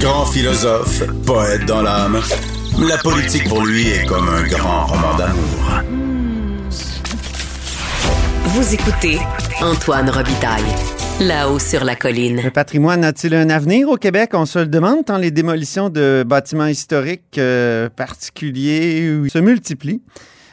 Grand 0.00 0.24
philosophe, 0.26 1.02
poète 1.26 1.66
dans 1.66 1.82
l'âme, 1.82 2.20
la 2.88 2.96
politique 2.98 3.48
pour 3.48 3.64
lui 3.64 3.88
est 3.88 4.06
comme 4.06 4.28
un 4.28 4.46
grand 4.46 4.86
roman 4.86 5.16
d'amour. 5.16 5.82
Vous 8.44 8.74
écoutez 8.74 9.18
Antoine 9.60 10.08
Robitaille, 10.08 10.62
là-haut 11.20 11.58
sur 11.58 11.84
la 11.84 11.96
colline. 11.96 12.40
Le 12.42 12.50
patrimoine 12.50 13.04
a-t-il 13.04 13.34
un 13.34 13.50
avenir 13.50 13.88
au 13.90 13.96
Québec? 13.96 14.30
On 14.32 14.46
se 14.46 14.60
le 14.60 14.66
demande 14.66 15.04
tant 15.04 15.18
les 15.18 15.30
démolitions 15.30 15.90
de 15.90 16.24
bâtiments 16.26 16.66
historiques 16.66 17.36
euh, 17.38 17.90
particuliers 17.90 19.28
se 19.28 19.38
multiplient. 19.38 20.02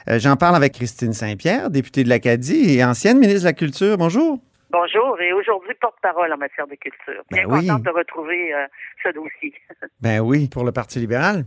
Euh, 0.09 0.19
J'en 0.19 0.35
parle 0.35 0.55
avec 0.57 0.73
Christine 0.73 1.13
Saint-Pierre, 1.13 1.69
députée 1.69 2.03
de 2.03 2.09
l'Acadie 2.09 2.71
et 2.71 2.83
ancienne 2.83 3.19
ministre 3.19 3.41
de 3.41 3.45
la 3.45 3.53
Culture. 3.53 3.97
Bonjour. 3.97 4.39
Bonjour, 4.77 5.21
et 5.21 5.31
aujourd'hui 5.33 5.75
porte-parole 5.79 6.33
en 6.33 6.37
matière 6.37 6.65
de 6.65 6.73
culture. 6.73 7.21
Bien 7.31 7.43
Ben 7.47 7.53
oui. 7.53 7.67
contente 7.67 7.83
de 7.83 7.91
retrouver 7.91 8.51
euh, 8.55 8.65
ce 9.03 9.09
dossier. 9.09 9.53
Ben 10.01 10.19
oui, 10.19 10.49
pour 10.51 10.63
le 10.65 10.71
Parti 10.71 10.97
libéral. 10.97 11.43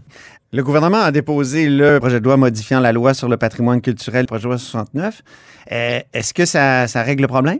Le 0.52 0.62
gouvernement 0.62 1.02
a 1.02 1.10
déposé 1.10 1.68
le 1.68 1.98
projet 1.98 2.20
de 2.20 2.24
loi 2.24 2.36
modifiant 2.36 2.78
la 2.78 2.92
loi 2.92 3.14
sur 3.14 3.28
le 3.28 3.36
patrimoine 3.36 3.82
culturel, 3.82 4.22
le 4.22 4.26
projet 4.28 4.44
de 4.44 4.48
loi 4.50 4.58
69. 4.58 5.22
Euh, 5.72 5.98
Est-ce 6.14 6.32
que 6.34 6.44
ça, 6.44 6.86
ça 6.86 7.02
règle 7.02 7.22
le 7.22 7.28
problème? 7.28 7.58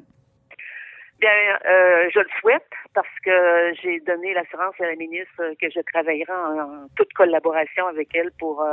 Bien, 1.19 1.31
euh, 1.69 2.11
je 2.15 2.21
le 2.21 2.29
souhaite 2.41 2.63
parce 2.95 3.09
que 3.25 3.75
j'ai 3.83 3.99
donné 4.07 4.35
l'assurance 4.35 4.75
à 4.81 4.85
la 4.87 4.95
ministre 4.95 5.43
que 5.61 5.67
je 5.69 5.81
travaillerai 5.93 6.33
en, 6.33 6.61
en 6.61 6.87
toute 6.97 7.13
collaboration 7.15 7.87
avec 7.89 8.09
elle 8.15 8.31
pour 8.39 8.65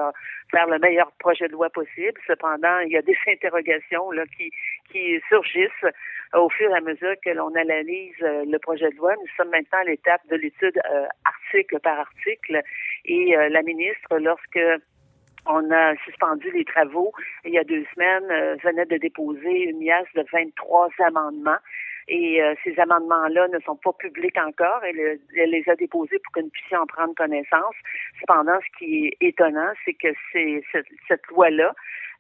faire 0.52 0.68
le 0.68 0.78
meilleur 0.80 1.12
projet 1.20 1.48
de 1.48 1.54
loi 1.54 1.70
possible. 1.72 2.14
Cependant, 2.28 2.80
il 2.86 2.92
y 2.92 2.98
a 2.98 3.02
des 3.02 3.18
interrogations 3.28 4.12
là, 4.12 4.24
qui, 4.38 4.52
qui 4.92 5.20
surgissent 5.28 5.90
au 6.34 6.50
fur 6.50 6.70
et 6.70 6.78
à 6.78 6.82
mesure 6.82 7.16
que 7.24 7.30
l'on 7.30 7.54
analyse 7.56 8.16
euh, 8.22 8.44
le 8.46 8.58
projet 8.60 8.90
de 8.90 8.96
loi. 8.96 9.14
Nous 9.16 9.28
sommes 9.38 9.50
maintenant 9.50 9.80
à 9.80 9.84
l'étape 9.84 10.22
de 10.30 10.36
l'étude 10.36 10.80
euh, 10.92 11.06
article 11.26 11.80
par 11.80 12.00
article 12.00 12.62
et 13.06 13.38
euh, 13.38 13.50
la 13.50 13.62
ministre, 13.62 14.18
lorsque 14.18 14.60
on 15.46 15.72
a 15.72 15.96
suspendu 16.06 16.50
les 16.52 16.66
travaux 16.66 17.12
il 17.46 17.52
y 17.52 17.58
a 17.58 17.64
deux 17.64 17.84
semaines, 17.94 18.58
venait 18.64 18.86
de 18.86 18.96
déposer 18.96 19.64
une 19.70 19.84
liasse 19.84 20.08
de 20.16 20.24
23 20.32 20.90
amendements. 21.06 21.60
Et 22.08 22.42
euh, 22.42 22.54
ces 22.64 22.78
amendements-là 22.80 23.48
ne 23.48 23.60
sont 23.60 23.78
pas 23.78 23.94
publics 23.94 24.38
encore. 24.38 24.84
Elle, 24.84 25.20
elle 25.38 25.50
les 25.50 25.64
a 25.70 25.76
déposés 25.76 26.20
pour 26.20 26.34
que 26.34 26.42
nous 26.42 26.50
puissions 26.50 26.80
en 26.80 26.86
prendre 26.86 27.16
connaissance. 27.16 27.76
Cependant, 28.20 28.60
ce 28.60 28.78
qui 28.78 29.08
est 29.08 29.18
étonnant, 29.22 29.72
c'est 29.86 29.94
que 29.94 30.10
c'est 30.32 30.64
cette, 30.72 30.88
cette 31.08 31.26
loi-là 31.28 31.74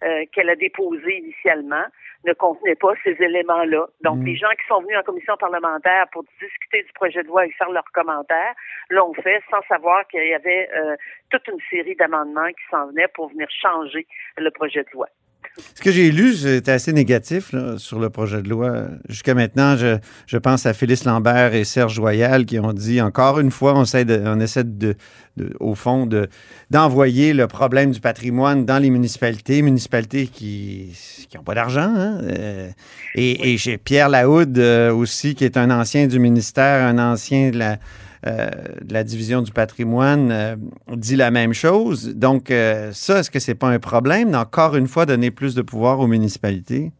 euh, 0.03 0.25
qu'elle 0.31 0.49
a 0.49 0.55
déposée 0.55 1.17
initialement 1.17 1.85
ne 2.25 2.33
contenait 2.33 2.75
pas 2.75 2.93
ces 3.03 3.21
éléments-là. 3.21 3.87
Donc, 4.01 4.19
Mm. 4.19 4.25
les 4.25 4.35
gens 4.35 4.49
qui 4.51 4.65
sont 4.67 4.81
venus 4.81 4.97
en 4.97 5.03
commission 5.03 5.35
parlementaire 5.37 6.07
pour 6.11 6.23
discuter 6.41 6.83
du 6.83 6.93
projet 6.93 7.21
de 7.21 7.27
loi 7.27 7.45
et 7.45 7.51
faire 7.51 7.69
leurs 7.69 7.91
commentaires 7.93 8.53
l'ont 8.89 9.13
fait 9.13 9.41
sans 9.49 9.61
savoir 9.63 10.07
qu'il 10.07 10.25
y 10.25 10.33
avait 10.33 10.69
euh, 10.75 10.95
toute 11.29 11.47
une 11.47 11.59
série 11.69 11.95
d'amendements 11.95 12.47
qui 12.47 12.63
s'en 12.71 12.87
venaient 12.87 13.09
pour 13.13 13.29
venir 13.29 13.47
changer 13.49 14.07
le 14.37 14.49
projet 14.51 14.83
de 14.83 14.89
loi. 14.93 15.07
Ce 15.75 15.81
que 15.81 15.91
j'ai 15.91 16.11
lu, 16.11 16.33
c'était 16.35 16.71
assez 16.71 16.93
négatif 16.93 17.51
là, 17.53 17.77
sur 17.77 17.99
le 17.99 18.09
projet 18.09 18.41
de 18.41 18.49
loi. 18.49 18.85
Jusqu'à 19.09 19.33
maintenant, 19.33 19.77
je, 19.77 19.97
je 20.27 20.37
pense 20.37 20.65
à 20.65 20.73
Félix 20.73 21.03
Lambert 21.05 21.53
et 21.53 21.63
Serge 21.63 21.93
Joyal 21.95 22.45
qui 22.45 22.57
ont 22.59 22.73
dit 22.73 23.01
encore 23.01 23.39
une 23.39 23.51
fois, 23.51 23.75
on 23.77 23.83
essaie, 23.83 24.05
de, 24.05 24.21
on 24.25 24.39
essaie 24.39 24.63
de, 24.63 24.95
de- 25.37 25.53
au 25.59 25.75
fond 25.75 26.05
de, 26.05 26.27
d'envoyer 26.71 27.33
le 27.33 27.47
problème 27.47 27.91
du 27.91 27.99
patrimoine 27.99 28.65
dans 28.65 28.79
les 28.79 28.89
municipalités, 28.89 29.61
municipalités 29.61 30.27
qui 30.27 30.91
n'ont 31.35 31.43
pas 31.43 31.55
d'argent. 31.55 31.93
hein. 31.95 32.19
Euh, 32.23 32.69
et, 33.15 33.53
et 33.53 33.57
chez 33.57 33.77
Pierre 33.77 34.09
Lahoud 34.09 34.57
euh, 34.57 34.91
aussi, 34.93 35.35
qui 35.35 35.45
est 35.45 35.57
un 35.57 35.69
ancien 35.71 36.07
du 36.07 36.19
ministère, 36.19 36.85
un 36.85 36.97
ancien 36.97 37.51
de 37.51 37.57
la, 37.59 37.77
de 38.25 38.93
la 38.93 39.03
division 39.03 39.41
du 39.41 39.51
patrimoine 39.51 40.31
euh, 40.31 40.55
dit 40.95 41.15
la 41.15 41.31
même 41.31 41.53
chose. 41.53 42.15
Donc, 42.15 42.51
euh, 42.51 42.91
ça, 42.93 43.19
est-ce 43.19 43.31
que 43.31 43.39
c'est 43.39 43.55
pas 43.55 43.69
un 43.69 43.79
problème 43.79 44.31
d'encore 44.31 44.75
une 44.75 44.87
fois 44.87 45.05
donner 45.05 45.31
plus 45.31 45.55
de 45.55 45.61
pouvoir 45.61 45.99
aux 45.99 46.07
municipalités? 46.07 46.91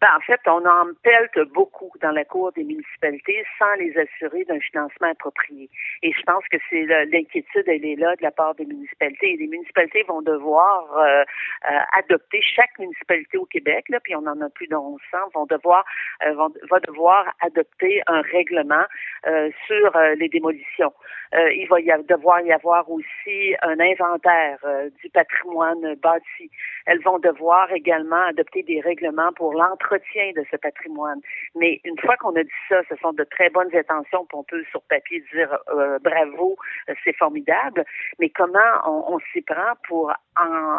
Ben, 0.00 0.08
en 0.16 0.20
fait, 0.20 0.40
on 0.46 0.64
en 0.64 0.86
pelte 1.02 1.38
beaucoup 1.52 1.90
dans 2.00 2.12
la 2.12 2.24
cour 2.24 2.52
des 2.52 2.64
municipalités 2.64 3.44
sans 3.58 3.74
les 3.74 3.94
assurer 3.98 4.44
d'un 4.44 4.58
financement 4.60 5.08
approprié. 5.10 5.68
Et 6.02 6.12
je 6.12 6.22
pense 6.22 6.42
que 6.50 6.56
c'est 6.70 6.86
l'inquiétude, 7.12 7.64
elle 7.66 7.84
est 7.84 7.96
là 7.96 8.16
de 8.16 8.22
la 8.22 8.30
part 8.30 8.54
des 8.54 8.64
municipalités. 8.64 9.36
Les 9.38 9.46
municipalités 9.46 10.02
vont 10.04 10.22
devoir 10.22 10.96
euh, 10.96 11.22
euh, 11.70 11.78
adopter, 11.98 12.40
chaque 12.40 12.78
municipalité 12.78 13.36
au 13.36 13.44
Québec, 13.44 13.90
là, 13.90 14.00
puis 14.00 14.16
on 14.16 14.26
en 14.26 14.40
a 14.40 14.48
plus 14.48 14.68
de 14.68 14.74
1100, 14.74 15.18
vont 15.34 15.44
devoir, 15.44 15.84
euh, 16.26 16.32
vont, 16.32 16.48
va 16.70 16.80
devoir 16.80 17.26
adopter 17.42 18.00
un 18.06 18.22
règlement 18.22 18.84
euh, 19.26 19.50
sur 19.66 19.94
euh, 19.96 20.14
les 20.14 20.30
démolitions. 20.30 20.94
Euh, 21.34 21.52
il 21.52 21.68
va 21.68 21.78
y 21.80 21.90
a- 21.90 21.98
devoir 21.98 22.40
y 22.40 22.52
avoir 22.52 22.90
aussi 22.90 23.54
un 23.62 23.78
inventaire 23.78 24.58
du 25.02 25.10
patrimoine 25.10 25.94
bâti. 25.96 26.50
Elles 26.86 27.02
vont 27.02 27.18
devoir 27.18 27.70
également 27.72 28.24
adopter 28.24 28.62
des 28.62 28.80
règlements 28.80 29.32
pour 29.34 29.54
de 29.98 30.44
ce 30.50 30.56
patrimoine. 30.56 31.20
Mais 31.54 31.80
une 31.84 31.98
fois 31.98 32.16
qu'on 32.16 32.34
a 32.36 32.42
dit 32.42 32.50
ça, 32.68 32.80
ce 32.88 32.96
sont 32.96 33.12
de 33.12 33.24
très 33.24 33.50
bonnes 33.50 33.74
intentions, 33.74 34.24
puis 34.26 34.38
on 34.38 34.44
peut 34.44 34.64
sur 34.70 34.82
papier 34.82 35.22
dire 35.32 35.58
euh, 35.68 35.98
bravo, 36.00 36.56
euh, 36.88 36.94
c'est 37.04 37.16
formidable. 37.16 37.84
Mais 38.18 38.30
comment 38.30 38.58
on, 38.86 39.18
s'y 39.32 39.42
prend 39.42 39.74
pour 39.86 40.12
en 40.36 40.78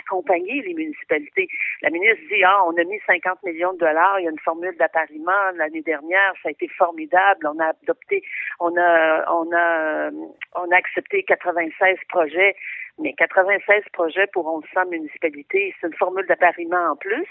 accompagner 0.00 0.62
les 0.62 0.74
municipalités? 0.74 1.48
La 1.82 1.90
ministre 1.90 2.22
dit 2.28 2.42
ah 2.44 2.64
on 2.66 2.76
a 2.76 2.84
mis 2.84 3.00
50 3.06 3.42
millions 3.44 3.72
de 3.74 3.78
dollars, 3.78 4.20
il 4.20 4.24
y 4.24 4.28
a 4.28 4.30
une 4.30 4.38
formule 4.40 4.76
d'appariement 4.76 5.50
l'année 5.56 5.82
dernière, 5.82 6.32
ça 6.42 6.48
a 6.48 6.52
été 6.52 6.68
formidable, 6.68 7.46
on 7.46 7.58
a 7.58 7.68
adopté, 7.82 8.22
on 8.60 8.76
a 8.76 9.24
on 9.32 9.50
a 9.52 10.10
on 10.56 10.70
a 10.70 10.76
accepté 10.76 11.22
96 11.22 11.98
projets. 12.08 12.56
Mais 12.98 13.12
96 13.12 13.82
projets 13.92 14.26
pour 14.32 14.48
1100 14.48 14.86
municipalités, 14.86 15.74
c'est 15.78 15.86
une 15.86 15.94
formule 15.94 16.26
d'appariement 16.26 16.92
en 16.92 16.96
plus. 16.96 17.28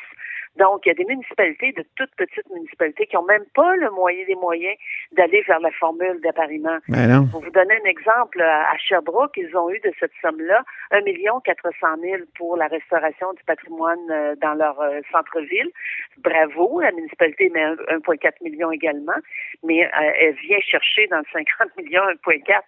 Donc, 0.58 0.86
il 0.86 0.90
y 0.90 0.92
a 0.92 0.96
des 0.96 1.06
municipalités, 1.06 1.72
de 1.74 1.86
toutes 1.96 2.14
petites 2.16 2.50
municipalités, 2.54 3.08
qui 3.08 3.16
n'ont 3.16 3.26
même 3.26 3.46
pas 3.54 3.76
le 3.76 3.90
moyen, 3.92 4.24
les 4.28 4.36
moyens 4.36 4.78
d'aller 5.12 5.42
vers 5.48 5.60
la 5.60 5.72
formule 5.72 6.20
d'appariement. 6.22 6.78
Ben. 6.88 7.28
Pour 7.32 7.42
vous 7.42 7.52
donner 7.52 7.76
un 7.84 7.90
exemple, 7.90 8.42
à 8.42 8.78
Sherbrooke, 8.78 9.36
ils 9.38 9.56
ont 9.58 9.70
eu 9.70 9.80
de 9.80 9.92
cette 10.00 10.14
somme-là 10.22 10.64
1 10.92 11.02
million 11.02 11.40
400 11.42 11.72
000 12.02 12.24
pour 12.38 12.58
la 12.58 12.68
restauration 12.68 13.34
du 13.34 13.44
patrimoine 13.44 14.00
euh, 14.10 14.36
dans 14.42 14.54
leur 14.54 14.80
euh, 14.80 15.02
centre-ville. 15.12 15.70
Bravo, 16.18 16.80
la 16.82 16.92
municipalité 16.92 17.50
met 17.50 17.64
un- 17.64 17.76
1,4 18.00 18.42
million 18.42 18.72
également, 18.72 19.20
mais 19.64 19.86
euh, 19.86 20.12
elle 20.22 20.36
vient 20.36 20.60
chercher 20.62 21.08
dans 21.08 21.20
le 21.20 21.26
50 21.34 21.76
millions 21.78 22.04
1,4. 22.26 22.62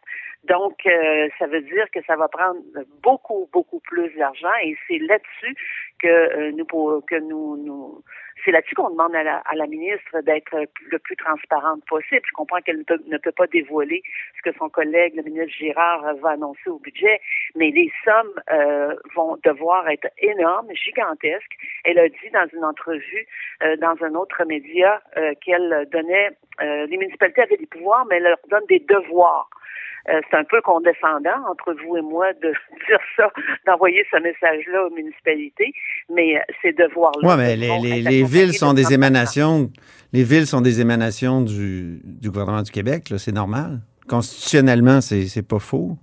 Donc, 0.43 0.85
euh, 0.85 1.27
ça 1.39 1.47
veut 1.47 1.61
dire 1.61 1.87
que 1.93 1.99
ça 2.05 2.15
va 2.15 2.27
prendre 2.27 2.59
beaucoup, 3.03 3.49
beaucoup 3.51 3.79
plus 3.81 4.09
d'argent 4.17 4.53
et 4.63 4.77
c'est 4.87 4.99
là-dessus 4.99 5.55
que 5.99 6.07
euh, 6.07 6.51
nous 6.51 6.65
pour- 6.65 7.05
que 7.05 7.15
nous, 7.15 7.57
nous 7.57 8.03
c'est 8.45 8.51
là-dessus 8.51 8.75
qu'on 8.75 8.91
demande 8.91 9.15
à 9.15 9.23
la, 9.23 9.37
à 9.45 9.55
la 9.55 9.65
ministre 9.65 10.21
d'être 10.21 10.55
le 10.91 10.99
plus 10.99 11.15
transparente 11.15 11.83
possible. 11.85 12.21
Je 12.25 12.33
comprends 12.33 12.61
qu'elle 12.61 12.77
ne 12.77 12.83
peut, 12.83 12.99
ne 13.07 13.17
peut 13.17 13.31
pas 13.31 13.47
dévoiler 13.47 14.03
ce 14.37 14.49
que 14.49 14.55
son 14.57 14.69
collègue, 14.69 15.15
le 15.15 15.23
ministre 15.23 15.53
Girard, 15.57 16.05
euh, 16.05 16.13
va 16.21 16.29
annoncer 16.31 16.69
au 16.69 16.79
budget, 16.79 17.19
mais 17.55 17.71
les 17.71 17.91
sommes 18.05 18.33
euh, 18.51 18.95
vont 19.15 19.37
devoir 19.43 19.89
être 19.89 20.07
énormes, 20.19 20.69
gigantesques. 20.73 21.57
Elle 21.83 21.99
a 21.99 22.07
dit 22.07 22.29
dans 22.31 22.47
une 22.53 22.63
entrevue 22.63 23.27
euh, 23.63 23.75
dans 23.77 23.95
un 24.03 24.13
autre 24.15 24.43
média 24.45 25.01
euh, 25.17 25.33
qu'elle 25.43 25.87
donnait, 25.91 26.29
euh, 26.61 26.85
les 26.85 26.97
municipalités 26.97 27.41
avaient 27.41 27.57
des 27.57 27.65
pouvoirs, 27.65 28.05
mais 28.05 28.17
elle 28.17 28.23
leur 28.23 28.39
donne 28.49 28.65
des 28.69 28.79
devoirs. 28.79 29.49
Euh, 30.09 30.21
c'est 30.29 30.37
un 30.37 30.43
peu 30.43 30.61
condescendant 30.61 31.49
entre 31.49 31.75
vous 31.83 31.97
et 31.97 32.01
moi 32.01 32.31
de 32.41 32.53
dire 32.87 32.99
ça, 33.15 33.31
d'envoyer 33.65 34.05
ce 34.11 34.17
message-là 34.21 34.85
aux 34.85 34.89
municipalités, 34.91 35.73
mais 36.09 36.37
euh, 36.37 36.41
ces 36.61 36.71
devoirs-là. 36.71 37.27
Oui, 37.27 37.35
mais 37.37 37.55
les, 37.55 38.23
villes 38.23 38.53
sont 38.53 38.73
de 38.73 38.77
des 38.77 38.93
émanations. 38.93 39.69
Les 40.13 40.23
villes 40.23 40.47
sont 40.47 40.61
des 40.61 40.79
émanations 40.79 41.41
du, 41.41 41.99
du 42.03 42.29
gouvernement 42.29 42.61
du 42.61 42.71
Québec, 42.71 43.13
c'est 43.17 43.33
normal. 43.33 43.79
Constitutionnellement, 44.07 45.01
c'est 45.01 45.23
c'est 45.23 45.45
pas 45.45 45.59
faux. 45.59 45.97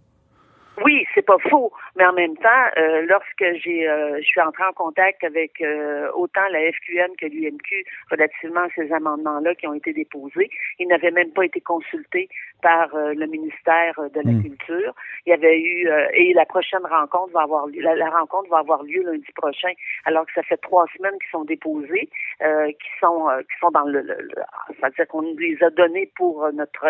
Oui, 0.83 1.07
c'est 1.15 1.25
pas 1.25 1.39
faux, 1.51 1.73
mais 1.97 2.05
en 2.05 2.13
même 2.13 2.37
temps, 2.37 2.65
euh, 2.77 3.07
lorsque 3.09 3.45
j'ai, 3.63 3.89
euh, 3.89 4.17
je 4.19 4.25
suis 4.25 4.41
entrée 4.41 4.65
en 4.65 4.73
contact 4.73 5.23
avec 5.23 5.61
euh, 5.61 6.11
autant 6.15 6.43
la 6.51 6.59
FQM 6.73 7.15
que 7.17 7.27
l'UMQ 7.27 7.85
relativement 8.11 8.63
à 8.63 8.69
ces 8.75 8.93
amendements-là 8.93 9.55
qui 9.55 9.69
ont 9.69 9.75
été 9.75 9.93
déposés, 9.93 10.51
ils 10.81 10.89
n'avaient 10.89 11.13
même 11.13 11.31
pas 11.31 11.45
été 11.45 11.61
consultés 11.61 12.29
par 12.65 12.95
euh, 12.95 13.13
le 13.13 13.27
ministère 13.27 13.95
de 14.17 14.21
la 14.25 14.33
Mm. 14.33 14.43
Culture. 14.43 14.95
Il 15.27 15.31
y 15.31 15.33
avait 15.35 15.61
eu 15.61 15.87
euh, 15.87 16.09
et 16.15 16.33
la 16.33 16.47
prochaine 16.47 16.87
rencontre 16.99 17.33
va 17.35 17.43
avoir 17.43 17.67
lieu, 17.67 17.83
la, 17.83 17.95
la 17.95 18.09
rencontre 18.09 18.49
va 18.49 18.59
avoir 18.59 18.83
lieu 18.83 19.03
lundi 19.05 19.33
prochain, 19.37 19.73
alors 20.07 20.25
que 20.27 20.33
ça 20.35 20.43
fait 20.43 20.57
trois 20.57 20.87
semaines 20.97 21.19
qu'ils 21.21 21.31
sont 21.31 21.45
déposés, 21.45 22.09
euh, 22.43 22.69
qui 22.81 22.91
sont 23.01 23.29
qui 23.49 23.57
sont 23.61 23.71
dans 23.71 23.85
le, 23.85 24.01
le, 24.01 24.17
le 24.19 24.43
c'est-à-dire 24.77 25.07
qu'on 25.09 25.23
nous 25.23 25.37
les 25.37 25.63
a 25.63 25.69
donnés 25.69 26.11
pour 26.17 26.51
notre 26.53 26.87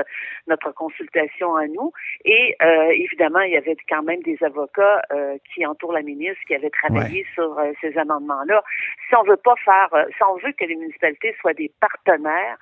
notre 0.47 0.71
consultation 0.73 1.57
à 1.57 1.67
nous. 1.67 1.91
Et 2.25 2.57
évidemment, 3.05 3.41
il 3.41 3.53
y 3.53 3.57
avait 3.57 3.77
quand 3.89 4.05
même 4.11 4.23
des 4.23 4.39
avocats 4.43 5.03
qui 5.49 5.67
entourent 5.67 5.93
la 5.93 6.03
ministre, 6.03 6.43
qui 6.47 6.55
avaient 6.55 6.77
travaillé 6.83 7.27
sur 7.35 7.51
ces 7.81 7.97
amendements-là. 7.99 8.63
Si 9.09 9.17
on 9.17 9.25
veut 9.25 9.43
pas 9.51 9.59
faire, 9.65 9.89
si 10.17 10.23
on 10.31 10.37
veut 10.37 10.53
que 10.53 10.65
les 10.65 10.77
municipalités 10.77 11.35
soient 11.41 11.55
des 11.65 11.71
partenaires 11.81 12.59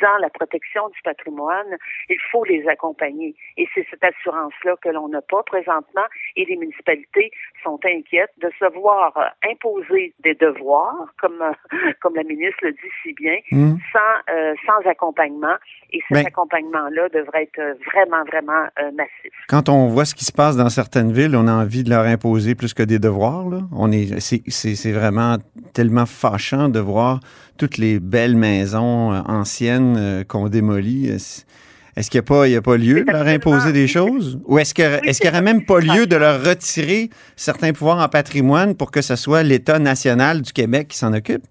dans 0.00 0.16
la 0.20 0.30
protection 0.30 0.88
du 0.88 1.00
patrimoine, 1.02 1.76
il 2.08 2.18
faut 2.30 2.44
les 2.44 2.66
accompagner. 2.68 3.34
Et 3.56 3.66
c'est 3.74 3.86
cette 3.90 4.04
assurance-là 4.04 4.76
que 4.82 4.88
l'on 4.88 5.08
n'a 5.08 5.22
pas 5.22 5.42
présentement 5.42 6.06
et 6.36 6.44
les 6.44 6.56
municipalités 6.56 7.30
sont 7.62 7.78
inquiètes 7.84 8.32
de 8.40 8.50
se 8.58 8.72
voir 8.78 9.16
euh, 9.16 9.50
imposer 9.50 10.14
des 10.22 10.34
devoirs, 10.34 11.12
comme, 11.20 11.40
euh, 11.42 11.52
comme 12.00 12.14
la 12.14 12.24
ministre 12.24 12.58
le 12.62 12.72
dit 12.72 12.78
si 13.02 13.12
bien, 13.14 13.36
mmh. 13.50 13.76
sans, 13.92 14.32
euh, 14.34 14.54
sans 14.66 14.88
accompagnement. 14.88 15.56
Et 15.92 16.00
cet 16.08 16.18
ben 16.18 16.26
accompagnement-là 16.26 17.08
devrait 17.10 17.44
être 17.44 17.78
vraiment, 17.86 18.24
vraiment 18.24 18.66
massif. 18.94 19.32
Quand 19.48 19.68
on 19.68 19.86
voit 19.86 20.04
ce 20.04 20.14
qui 20.14 20.24
se 20.24 20.32
passe 20.32 20.56
dans 20.56 20.68
certaines 20.68 21.12
villes, 21.12 21.36
on 21.36 21.46
a 21.46 21.52
envie 21.52 21.84
de 21.84 21.90
leur 21.90 22.04
imposer 22.04 22.54
plus 22.54 22.74
que 22.74 22.82
des 22.82 22.98
devoirs. 22.98 23.48
Là. 23.48 23.60
On 23.72 23.92
est, 23.92 24.20
c'est, 24.20 24.92
vraiment 24.92 25.36
tellement 25.74 26.06
fâchant 26.06 26.68
de 26.68 26.80
voir 26.80 27.20
toutes 27.56 27.78
les 27.78 28.00
belles 28.00 28.36
maisons 28.36 29.10
anciennes 29.26 30.24
qu'on 30.28 30.48
démolit. 30.48 31.08
Est-ce 31.08 32.10
qu'il 32.10 32.18
n'y 32.18 32.24
a, 32.24 32.28
pas, 32.28 32.44
a 32.44 32.62
pas 32.62 32.76
lieu 32.76 33.04
de 33.04 33.10
leur 33.10 33.26
imposer 33.26 33.72
des 33.72 33.88
choses? 33.88 34.38
Ou 34.44 34.58
est-ce 34.58 34.74
qu'il 34.74 34.84
n'y 34.84 35.28
aurait 35.28 35.42
même 35.42 35.64
pas 35.64 35.80
lieu 35.80 36.06
de 36.06 36.16
leur 36.16 36.44
retirer 36.44 37.08
certains 37.36 37.72
pouvoirs 37.72 37.98
en 38.04 38.08
patrimoine 38.08 38.74
pour 38.74 38.90
que 38.90 39.00
ce 39.00 39.16
soit 39.16 39.42
l'État 39.42 39.78
national 39.78 40.42
du 40.42 40.52
Québec 40.52 40.88
qui 40.88 40.98
s'en 40.98 41.14
occupe? 41.14 41.44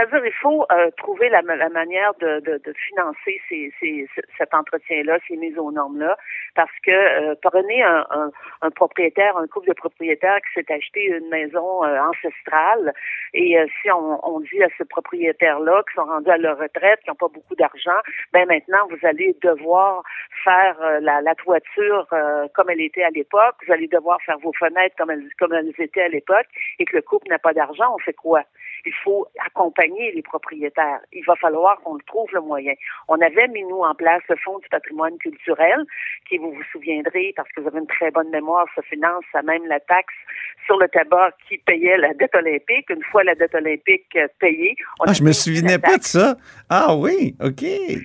C'est-à-dire 0.00 0.24
il 0.24 0.32
faut 0.40 0.64
euh, 0.72 0.90
trouver 0.96 1.28
la, 1.28 1.42
manière 1.42 2.14
de, 2.20 2.72
financer 2.88 3.40
cet 4.38 4.54
entretien-là, 4.54 5.18
ces 5.28 5.36
mises 5.36 5.58
aux 5.58 5.70
normes-là, 5.70 6.16
parce 6.54 6.72
que 6.82 6.90
euh, 6.90 7.34
prenez 7.42 7.82
un, 7.82 8.30
propriétaire, 8.76 9.36
un 9.36 9.46
couple 9.46 9.68
de 9.68 9.74
propriétaires 9.74 10.38
qui 10.38 10.60
s'est 10.60 10.72
acheté 10.72 11.04
une 11.04 11.28
maison 11.28 11.84
euh, 11.84 12.00
ancestrale, 12.00 12.94
et 13.34 13.58
si 13.82 13.90
on, 13.90 14.40
dit 14.40 14.62
à 14.62 14.68
ce 14.78 14.84
propriétaire-là 14.84 15.82
qui 15.88 15.94
sont 15.94 16.04
rendus 16.04 16.30
à 16.30 16.38
leur 16.38 16.58
retraite, 16.58 17.00
qui 17.00 17.10
n'ont 17.10 17.16
pas 17.16 17.28
beaucoup 17.28 17.54
d'argent, 17.54 17.98
ben 18.32 18.46
maintenant 18.48 18.88
vous 18.88 19.06
allez 19.06 19.36
devoir 19.42 20.02
faire 20.44 20.76
la, 21.00 21.34
toiture 21.34 22.06
comme 22.54 22.70
elle 22.70 22.80
était 22.80 23.02
à 23.02 23.10
l'époque, 23.10 23.56
vous 23.66 23.72
allez 23.72 23.86
devoir 23.86 24.20
faire 24.22 24.38
vos 24.38 24.52
fenêtres 24.54 24.96
comme 24.96 25.10
elles, 25.10 25.28
comme 25.38 25.52
elles 25.52 25.72
étaient 25.78 26.02
à 26.02 26.08
l'époque, 26.08 26.46
et 26.78 26.86
que 26.86 26.96
le 26.96 27.02
couple 27.02 27.28
n'a 27.28 27.38
pas 27.38 27.52
d'argent, 27.52 27.94
on 27.94 27.98
fait 27.98 28.14
quoi? 28.14 28.42
Il 28.84 28.92
faut 29.04 29.26
accompagner 29.44 30.12
les 30.12 30.22
propriétaires. 30.22 31.00
Il 31.12 31.24
va 31.24 31.36
falloir 31.36 31.80
qu'on 31.80 31.98
trouve 32.06 32.28
le 32.32 32.40
moyen. 32.40 32.74
On 33.08 33.20
avait 33.20 33.48
mis, 33.48 33.62
nous, 33.64 33.80
en 33.80 33.94
place 33.94 34.22
le 34.28 34.36
Fonds 34.36 34.58
du 34.58 34.68
patrimoine 34.68 35.18
culturel, 35.18 35.84
qui, 36.28 36.38
vous 36.38 36.52
vous 36.52 36.62
souviendrez, 36.72 37.32
parce 37.36 37.48
que 37.52 37.60
vous 37.60 37.68
avez 37.68 37.80
une 37.80 37.86
très 37.86 38.10
bonne 38.10 38.30
mémoire, 38.30 38.66
se 38.74 38.80
finance 38.82 39.24
à 39.34 39.42
même 39.42 39.66
la 39.66 39.80
taxe 39.80 40.14
sur 40.66 40.78
le 40.78 40.88
tabac 40.88 41.32
qui 41.48 41.58
payait 41.58 41.96
la 41.96 42.14
dette 42.14 42.34
olympique. 42.34 42.88
Une 42.90 43.02
fois 43.04 43.24
la 43.24 43.34
dette 43.34 43.54
olympique 43.54 44.06
euh, 44.16 44.28
payée, 44.38 44.76
on 45.00 45.04
ah, 45.06 45.12
je 45.12 45.22
me 45.22 45.32
souvenais 45.32 45.78
pas 45.78 45.96
de 45.96 46.02
ça. 46.02 46.36
Ah 46.68 46.94
oui, 46.94 47.34
OK. 47.40 47.62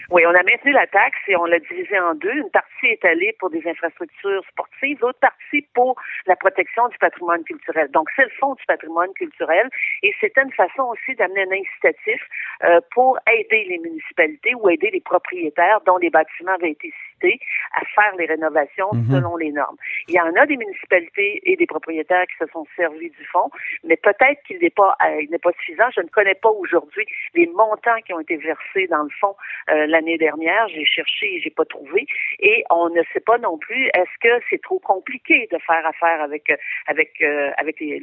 Oui, 0.10 0.22
on 0.26 0.36
a 0.36 0.44
maintenu 0.44 0.72
la 0.72 0.88
taxe 0.88 1.20
et 1.28 1.36
on 1.36 1.46
l'a 1.46 1.60
divisée 1.60 2.00
en 2.00 2.16
deux. 2.16 2.34
Une 2.34 2.50
partie 2.50 2.88
est 2.88 3.06
allée 3.06 3.36
pour 3.40 3.50
des 3.50 3.62
infrastructures 3.68 4.44
sportives, 4.52 4.98
l'autre 5.02 5.20
partie 5.20 5.62
pour 5.74 5.96
la 6.26 6.36
protection 6.36 6.88
du 6.90 6.98
patrimoine 6.98 7.44
culturel. 7.44 7.90
Donc, 7.92 8.10
c'est 8.16 8.24
le 8.24 8.32
Fonds 8.40 8.56
du 8.56 8.66
patrimoine 8.66 9.14
culturel 9.14 9.70
et 10.04 10.14
c'était 10.20 10.42
une 10.42 10.52
façon 10.52 10.65
aussi 10.78 11.16
d'amener 11.16 11.42
un 11.42 11.52
incitatif 11.52 12.22
euh, 12.64 12.80
pour 12.94 13.18
aider 13.32 13.66
les 13.70 13.78
municipalités 13.78 14.54
ou 14.56 14.70
aider 14.70 14.90
les 14.92 15.02
propriétaires 15.02 15.82
dont 15.86 15.98
les 15.98 16.10
bâtiments 16.10 16.54
avaient 16.54 16.72
été 16.72 16.94
à 17.24 17.86
faire 17.94 18.16
les 18.18 18.26
rénovations 18.26 18.90
mhm. 18.94 19.12
selon 19.12 19.38
les 19.38 19.52
normes. 19.52 19.78
Il 20.08 20.16
y 20.16 20.20
en 20.20 20.34
a 20.36 20.46
des 20.46 20.58
municipalités 20.58 21.42
et 21.44 21.56
des 21.56 21.66
propriétaires 21.66 22.26
qui 22.28 22.38
se 22.46 22.52
sont 22.52 22.66
servis 22.76 23.10
du 23.10 23.26
fonds, 23.32 23.50
mais 23.84 23.98
peut-être 23.98 24.42
qu'il 24.46 24.60
n'est 24.60 24.70
pas, 24.70 24.96
euh, 25.06 25.22
n'est 25.30 25.40
pas 25.40 25.52
suffisant. 25.60 25.86
Je 25.96 26.02
ne 26.02 26.08
connais 26.08 26.36
pas 26.36 26.50
aujourd'hui 26.50 27.06
les 27.34 27.48
montants 27.48 28.00
qui 28.06 28.14
ont 28.14 28.20
été 28.20 28.38
versés 28.38 28.88
dans 28.90 29.04
le 29.04 29.10
fonds 29.20 29.36
euh, 29.70 29.86
l'année 29.88 30.18
dernière. 30.18 30.68
J'ai 30.70 30.86
cherché 30.86 31.36
et 31.36 31.42
j'ai 31.42 31.50
pas 31.50 31.66
trouvé. 31.66 32.06
Et 32.40 32.64
on 32.70 32.90
ne 32.90 33.02
sait 33.14 33.22
pas 33.22 33.38
non 33.38 33.58
plus 33.58 33.86
est-ce 33.94 34.18
que 34.22 34.44
c'est 34.50 34.62
trop 34.62 34.80
compliqué 34.80 35.48
de 35.52 35.58
faire 35.60 35.86
affaire 35.86 36.22
avec 36.22 36.52
avec 36.88 37.22
avec 37.58 37.80
les, 37.80 38.02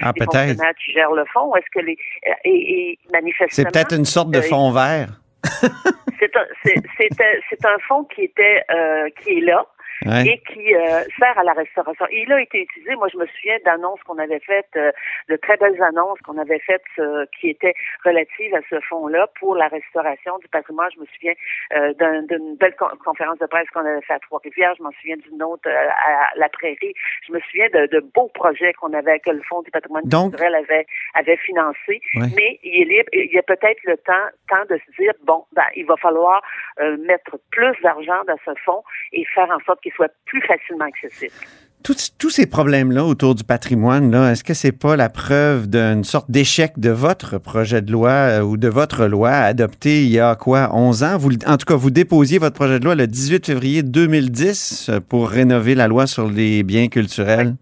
ah, 0.00 0.12
les 0.14 0.24
fonctionnaires 0.24 0.74
qui 0.84 0.92
gèrent 0.92 1.12
le 1.12 1.24
fonds. 1.26 1.54
Est-ce 1.56 1.70
que 1.72 1.84
les 1.84 1.96
et, 2.44 2.98
manifestement. 3.12 3.48
C'est 3.50 3.70
peut-être 3.70 3.94
une 3.94 4.04
sorte 4.04 4.30
de 4.30 4.38
euh, 4.38 4.42
fond 4.42 4.70
vert. 4.72 5.20
c'est 6.64 7.20
un, 7.20 7.70
un 7.70 7.78
fonds 7.86 8.04
qui 8.04 8.24
était 8.24 8.62
euh, 8.70 9.08
qui 9.20 9.38
est 9.38 9.40
là, 9.40 9.66
et 10.06 10.38
qui 10.52 10.74
euh, 10.74 11.02
sert 11.18 11.38
à 11.38 11.42
la 11.42 11.52
restauration. 11.52 12.06
il 12.12 12.32
a 12.32 12.40
été 12.40 12.62
utilisé, 12.62 12.94
moi 12.94 13.08
je 13.12 13.18
me 13.18 13.26
souviens 13.26 13.58
d'annonces 13.64 14.00
qu'on 14.04 14.18
avait 14.18 14.40
faites, 14.40 14.68
euh, 14.76 14.92
de 15.28 15.36
très 15.36 15.56
belles 15.56 15.80
annonces 15.82 16.18
qu'on 16.20 16.38
avait 16.38 16.60
faites 16.60 16.82
euh, 16.98 17.26
qui 17.38 17.50
étaient 17.50 17.74
relatives 18.04 18.54
à 18.54 18.60
ce 18.70 18.80
fonds-là 18.80 19.28
pour 19.40 19.56
la 19.56 19.68
restauration 19.68 20.38
du 20.38 20.48
patrimoine. 20.48 20.88
Je 20.94 21.00
me 21.00 21.06
souviens 21.06 21.34
d'une 21.98 22.56
belle 22.56 22.76
conférence 23.04 23.38
de 23.38 23.46
presse 23.46 23.68
qu'on 23.70 23.84
avait 23.84 24.00
fait 24.02 24.14
à 24.14 24.18
Trois-Rivières, 24.20 24.74
je 24.78 24.82
m'en 24.82 24.92
souviens 25.00 25.16
d'une 25.16 25.42
autre 25.42 25.68
à 25.68 26.36
la 26.36 26.48
Prairie. 26.48 26.94
Je 27.26 27.32
me 27.32 27.40
souviens 27.40 27.68
de, 27.72 28.00
beaux 28.14 28.28
projets 28.28 28.72
qu'on 28.74 28.92
avait, 28.92 29.18
que 29.20 29.30
le 29.30 29.42
Fonds 29.48 29.62
du 29.62 29.70
patrimoine 29.70 30.08
culturel 30.08 30.54
avait, 30.54 30.86
avait 31.14 31.36
financé. 31.38 32.00
Mais 32.14 32.58
il, 32.62 32.92
est, 32.92 33.06
il 33.12 33.32
y 33.32 33.38
a 33.38 33.42
peut-être 33.42 33.82
le 33.84 33.96
temps, 33.98 34.12
temps 34.48 34.64
de 34.68 34.78
se 34.78 35.02
dire, 35.02 35.12
bon, 35.24 35.44
ben, 35.52 35.64
il 35.74 35.86
va 35.86 35.96
falloir 35.96 36.42
mettre 37.00 37.38
plus 37.50 37.74
d'argent 37.82 38.22
dans 38.26 38.38
ce 38.44 38.52
fonds 38.64 38.82
et 39.12 39.24
faire 39.24 39.50
en 39.50 39.58
sorte 39.60 39.80
soit 39.94 40.10
plus 40.26 40.42
facilement 40.42 40.86
accessible. 40.86 41.32
Tous, 41.82 42.30
ces 42.30 42.46
problèmes-là 42.46 43.04
autour 43.04 43.34
du 43.34 43.44
patrimoine, 43.44 44.12
est-ce 44.12 44.42
que 44.42 44.52
c'est 44.52 44.72
pas 44.72 44.96
la 44.96 45.08
preuve 45.08 45.68
d'une 45.70 46.04
sorte 46.04 46.30
d'échec 46.30 46.78
de 46.78 46.90
votre 46.90 47.38
projet 47.38 47.80
de 47.80 47.92
loi 47.92 48.10
euh, 48.10 48.40
ou 48.42 48.56
de 48.56 48.68
votre 48.68 49.06
loi 49.06 49.30
adoptée 49.30 50.02
il 50.02 50.10
y 50.10 50.18
a 50.18 50.34
quoi, 50.34 50.74
11 50.74 51.02
ans? 51.04 51.18
En 51.46 51.56
tout 51.56 51.64
cas, 51.66 51.76
vous 51.76 51.90
déposiez 51.90 52.38
votre 52.38 52.56
projet 52.56 52.80
de 52.80 52.84
loi 52.84 52.94
le 52.94 53.06
18 53.06 53.46
février 53.46 53.82
2010 53.82 54.88
euh, 54.88 55.00
pour 55.00 55.30
rénover 55.30 55.74
la 55.74 55.88
loi 55.88 56.06
sur 56.06 56.28
les 56.28 56.62
biens 56.62 56.88
culturels. 56.88 57.54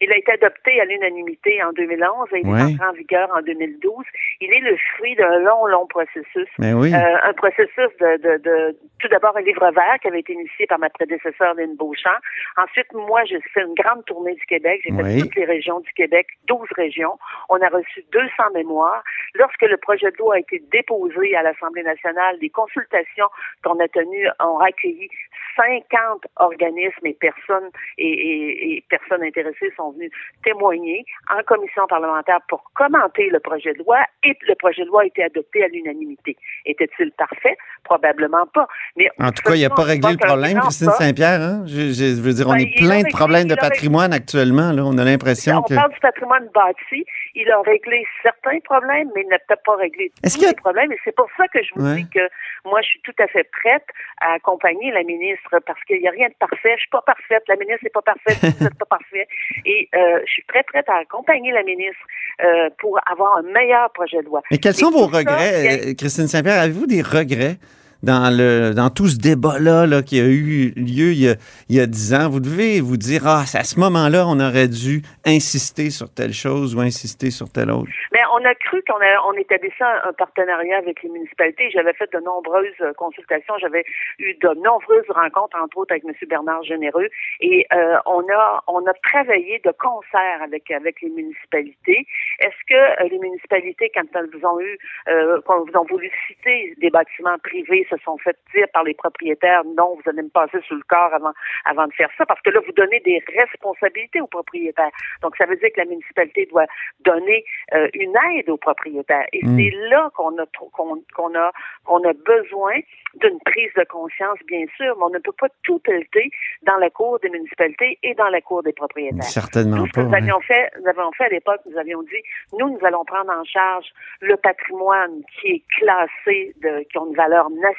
Il 0.00 0.12
a 0.12 0.16
été 0.16 0.32
adopté 0.32 0.80
à 0.80 0.84
l'unanimité 0.84 1.62
en 1.62 1.72
2011 1.72 2.28
et 2.32 2.40
il 2.40 2.48
est 2.48 2.62
entré 2.74 2.86
en 2.86 2.92
vigueur 2.92 3.28
en 3.36 3.42
2012. 3.42 4.04
Il 4.40 4.52
est 4.52 4.60
le 4.60 4.76
fruit 4.94 5.14
d'un 5.16 5.38
long, 5.40 5.66
long 5.66 5.86
processus. 5.86 6.48
Mais 6.58 6.72
oui. 6.72 6.94
euh, 6.94 7.16
un 7.24 7.32
processus 7.32 7.90
de, 8.00 8.16
de, 8.22 8.36
de 8.38 8.76
tout 9.00 9.08
d'abord 9.08 9.36
un 9.36 9.40
livre 9.40 9.70
vert 9.70 9.96
qui 10.00 10.08
avait 10.08 10.20
été 10.20 10.32
initié 10.32 10.66
par 10.66 10.78
ma 10.78 10.90
prédécesseur 10.90 11.54
Lynn 11.54 11.76
Beauchamp. 11.76 12.18
Ensuite, 12.56 12.92
moi, 12.92 13.24
j'ai 13.24 13.40
fait 13.52 13.62
une 13.62 13.74
grande 13.74 14.04
tournée 14.04 14.34
du 14.34 14.46
Québec. 14.46 14.80
J'ai 14.84 14.92
fait 14.92 15.20
toutes 15.20 15.36
les 15.36 15.44
régions 15.44 15.80
du 15.80 15.92
Québec, 15.92 16.26
12 16.46 16.68
régions. 16.76 17.18
On 17.48 17.60
a 17.60 17.68
reçu 17.68 18.04
200 18.12 18.28
mémoires. 18.54 19.02
Lorsque 19.34 19.62
le 19.62 19.76
projet 19.76 20.10
de 20.10 20.16
loi 20.18 20.36
a 20.36 20.38
été 20.38 20.62
déposé 20.70 21.34
à 21.36 21.42
l'Assemblée 21.42 21.82
nationale, 21.82 22.36
les 22.40 22.50
consultations 22.50 23.28
qu'on 23.64 23.78
a 23.80 23.88
tenues 23.88 24.28
ont 24.40 24.58
accueilli 24.58 25.08
50 25.56 26.26
organismes 26.36 27.06
et 27.06 27.14
personnes 27.14 27.70
et, 27.98 28.76
et 28.76 28.84
personnes 28.88 29.22
intéressées 29.22 29.72
sont 29.76 29.87
venus 29.92 30.10
témoigner 30.44 31.04
en 31.30 31.42
commission 31.42 31.86
parlementaire 31.88 32.40
pour 32.48 32.62
commenter 32.74 33.28
le 33.30 33.40
projet 33.40 33.72
de 33.74 33.78
loi 33.78 33.98
et 34.22 34.36
le 34.46 34.54
projet 34.54 34.82
de 34.82 34.88
loi 34.88 35.02
a 35.02 35.06
été 35.06 35.22
adopté 35.22 35.64
à 35.64 35.68
l'unanimité. 35.68 36.36
Était-il 36.64 37.12
parfait? 37.12 37.56
Probablement 37.84 38.46
pas. 38.52 38.66
Mais 38.96 39.10
en 39.18 39.30
tout 39.30 39.42
cas, 39.42 39.54
il 39.54 39.62
n'a 39.62 39.70
pas 39.70 39.82
réglé 39.82 40.12
le 40.12 40.18
problème, 40.18 40.58
Christine 40.60 40.90
Saint-Pierre. 40.90 41.40
Hein? 41.40 41.64
Je, 41.66 42.20
veux 42.20 42.32
dire, 42.32 42.48
on 42.48 42.52
ben, 42.52 42.60
est 42.60 42.76
plein 42.76 43.02
de 43.02 43.08
problèmes 43.12 43.48
de 43.48 43.54
patrimoine 43.54 44.12
actuellement. 44.12 44.72
Là. 44.72 44.82
On 44.84 44.96
a 44.98 45.04
l'impression 45.04 45.62
que... 45.62 45.74
On 45.74 45.76
parle 45.76 45.92
du 45.92 46.00
patrimoine 46.00 46.48
bâti. 46.54 47.04
Il 47.40 47.48
a 47.52 47.60
réglé 47.62 48.04
certains 48.22 48.58
problèmes, 48.60 49.10
mais 49.14 49.22
il 49.22 49.28
n'a 49.28 49.38
peut-être 49.38 49.62
pas 49.62 49.76
réglé 49.76 50.10
tous 50.22 50.40
les 50.40 50.54
problèmes. 50.54 50.90
Et 50.90 50.98
c'est 51.04 51.14
pour 51.14 51.28
ça 51.36 51.46
que 51.48 51.62
je 51.62 51.70
vous 51.76 51.94
dis 51.94 52.08
que 52.10 52.28
moi, 52.64 52.80
je 52.82 52.88
suis 52.88 53.00
tout 53.02 53.14
à 53.20 53.28
fait 53.28 53.48
prête 53.62 53.86
à 54.20 54.32
accompagner 54.34 54.90
la 54.90 55.04
ministre 55.04 55.60
parce 55.64 55.82
qu'il 55.84 56.00
n'y 56.00 56.08
a 56.08 56.10
rien 56.10 56.28
de 56.28 56.34
parfait. 56.34 56.74
Je 56.74 56.80
suis 56.80 56.90
pas 56.90 57.02
parfaite. 57.02 57.44
La 57.46 57.54
ministre 57.54 57.84
n'est 57.84 57.90
pas 57.90 58.02
parfaite. 58.02 58.38
Vous 58.42 58.64
n'êtes 58.64 58.78
pas 58.78 58.98
parfait. 58.98 59.28
Et 59.64 59.88
euh, 59.94 60.20
je 60.26 60.32
suis 60.32 60.44
très 60.48 60.64
prête 60.64 60.88
à 60.88 60.96
accompagner 60.96 61.52
la 61.52 61.62
ministre 61.62 62.02
euh, 62.42 62.70
pour 62.80 62.98
avoir 63.10 63.38
un 63.38 63.42
meilleur 63.42 63.92
projet 63.92 64.18
de 64.18 64.26
loi. 64.26 64.42
Mais 64.50 64.58
quels 64.58 64.74
sont 64.74 64.90
vos 64.90 65.06
regrets, 65.06 65.90
euh, 65.90 65.94
Christine 65.94 66.26
Saint-Pierre? 66.26 66.62
Avez-vous 66.62 66.86
des 66.86 67.02
regrets? 67.02 67.56
Dans, 68.02 68.34
le, 68.36 68.74
dans 68.74 68.90
tout 68.90 69.08
ce 69.08 69.18
débat-là 69.18 69.86
là, 69.86 70.02
qui 70.02 70.20
a 70.20 70.24
eu 70.24 70.72
lieu 70.76 71.12
il 71.12 71.22
y 71.24 71.28
a, 71.28 71.34
il 71.68 71.76
y 71.76 71.80
a 71.80 71.86
10 71.86 72.14
ans, 72.14 72.28
vous 72.28 72.40
devez 72.40 72.80
vous 72.80 72.96
dire, 72.96 73.22
ah, 73.26 73.42
à 73.42 73.64
ce 73.64 73.78
moment-là, 73.80 74.24
on 74.26 74.38
aurait 74.40 74.68
dû 74.68 75.02
insister 75.24 75.90
sur 75.90 76.12
telle 76.12 76.32
chose 76.32 76.74
ou 76.74 76.80
insister 76.80 77.30
sur 77.30 77.50
telle 77.50 77.70
autre. 77.70 77.88
Mais 78.12 78.20
on 78.34 78.44
a 78.44 78.54
cru 78.54 78.82
qu'on 78.86 78.98
on 79.26 79.32
établissait 79.34 79.84
un, 79.84 80.12
partenariat 80.12 80.78
avec 80.78 81.02
les 81.02 81.08
municipalités. 81.08 81.70
J'avais 81.70 81.92
fait 81.92 82.10
de 82.12 82.20
nombreuses 82.20 82.94
consultations. 82.96 83.54
J'avais 83.58 83.84
eu 84.18 84.34
de 84.34 84.48
nombreuses 84.62 85.08
rencontres, 85.08 85.56
entre 85.60 85.78
autres 85.78 85.92
avec 85.92 86.04
M. 86.04 86.12
Bernard 86.28 86.62
Généreux. 86.64 87.08
Et 87.40 87.66
euh, 87.72 87.96
on 88.06 88.20
a 88.32 88.62
on 88.66 88.84
a 88.86 88.94
travaillé 89.02 89.60
de 89.64 89.72
concert 89.72 90.42
avec 90.42 90.70
avec 90.70 91.00
les 91.00 91.10
municipalités. 91.10 92.06
Est-ce 92.40 92.62
que 92.68 93.02
euh, 93.02 93.08
les 93.08 93.18
municipalités, 93.18 93.90
quand 93.94 94.06
elles 94.14 94.30
vous 94.32 94.46
ont 94.46 94.60
eu, 94.60 94.78
euh, 95.08 95.40
quand 95.46 95.64
vous 95.64 95.76
ont 95.76 95.84
voulu 95.84 96.10
citer 96.26 96.74
des 96.78 96.90
bâtiments 96.90 97.38
privés 97.42 97.86
se 97.88 97.96
sont 98.04 98.18
fait 98.18 98.36
dire 98.54 98.66
par 98.72 98.84
les 98.84 98.94
propriétaires, 98.94 99.64
non, 99.64 99.96
vous 99.96 100.10
allez 100.10 100.22
me 100.22 100.28
passer 100.28 100.58
sous 100.66 100.74
le 100.74 100.82
corps 100.88 101.12
avant, 101.14 101.32
avant 101.64 101.86
de 101.86 101.92
faire 101.92 102.10
ça, 102.16 102.26
parce 102.26 102.40
que 102.42 102.50
là, 102.50 102.60
vous 102.64 102.72
donnez 102.72 103.00
des 103.00 103.22
responsabilités 103.36 104.20
aux 104.20 104.26
propriétaires. 104.26 104.90
Donc, 105.22 105.36
ça 105.36 105.46
veut 105.46 105.56
dire 105.56 105.70
que 105.74 105.80
la 105.80 105.86
municipalité 105.86 106.46
doit 106.46 106.66
donner 107.00 107.44
euh, 107.74 107.88
une 107.94 108.14
aide 108.34 108.48
aux 108.50 108.56
propriétaires. 108.56 109.26
Et 109.32 109.44
mm. 109.44 109.56
c'est 109.56 109.76
là 109.90 110.10
qu'on 110.14 110.36
a, 110.38 110.46
qu'on, 110.72 111.34
a, 111.34 111.52
qu'on 111.84 112.04
a 112.04 112.12
besoin 112.12 112.80
d'une 113.14 113.38
prise 113.40 113.72
de 113.76 113.84
conscience, 113.84 114.38
bien 114.46 114.64
sûr, 114.76 114.96
mais 114.98 115.04
on 115.04 115.10
ne 115.10 115.18
peut 115.18 115.32
pas 115.32 115.48
tout 115.64 115.78
pelleter 115.78 116.30
dans 116.62 116.76
la 116.76 116.90
cour 116.90 117.18
des 117.20 117.30
municipalités 117.30 117.98
et 118.02 118.14
dans 118.14 118.28
la 118.28 118.40
cour 118.40 118.62
des 118.62 118.72
propriétaires. 118.72 119.22
Certainement 119.22 119.86
ce 119.86 119.92
que 119.92 120.00
nous 120.00 120.14
avions 120.14 120.40
fait, 120.40 120.70
nous 120.80 120.88
avions 120.88 121.10
fait 121.12 121.24
à 121.24 121.28
l'époque, 121.28 121.60
nous 121.66 121.78
avions 121.78 122.02
dit, 122.02 122.22
nous, 122.58 122.68
nous 122.70 122.84
allons 122.84 123.04
prendre 123.04 123.30
en 123.32 123.44
charge 123.44 123.86
le 124.20 124.36
patrimoine 124.36 125.22
qui 125.40 125.48
est 125.48 125.62
classé, 125.78 126.54
de, 126.62 126.84
qui 126.84 126.98
ont 126.98 127.06
une 127.06 127.16
valeur 127.16 127.50
nationale, 127.50 127.77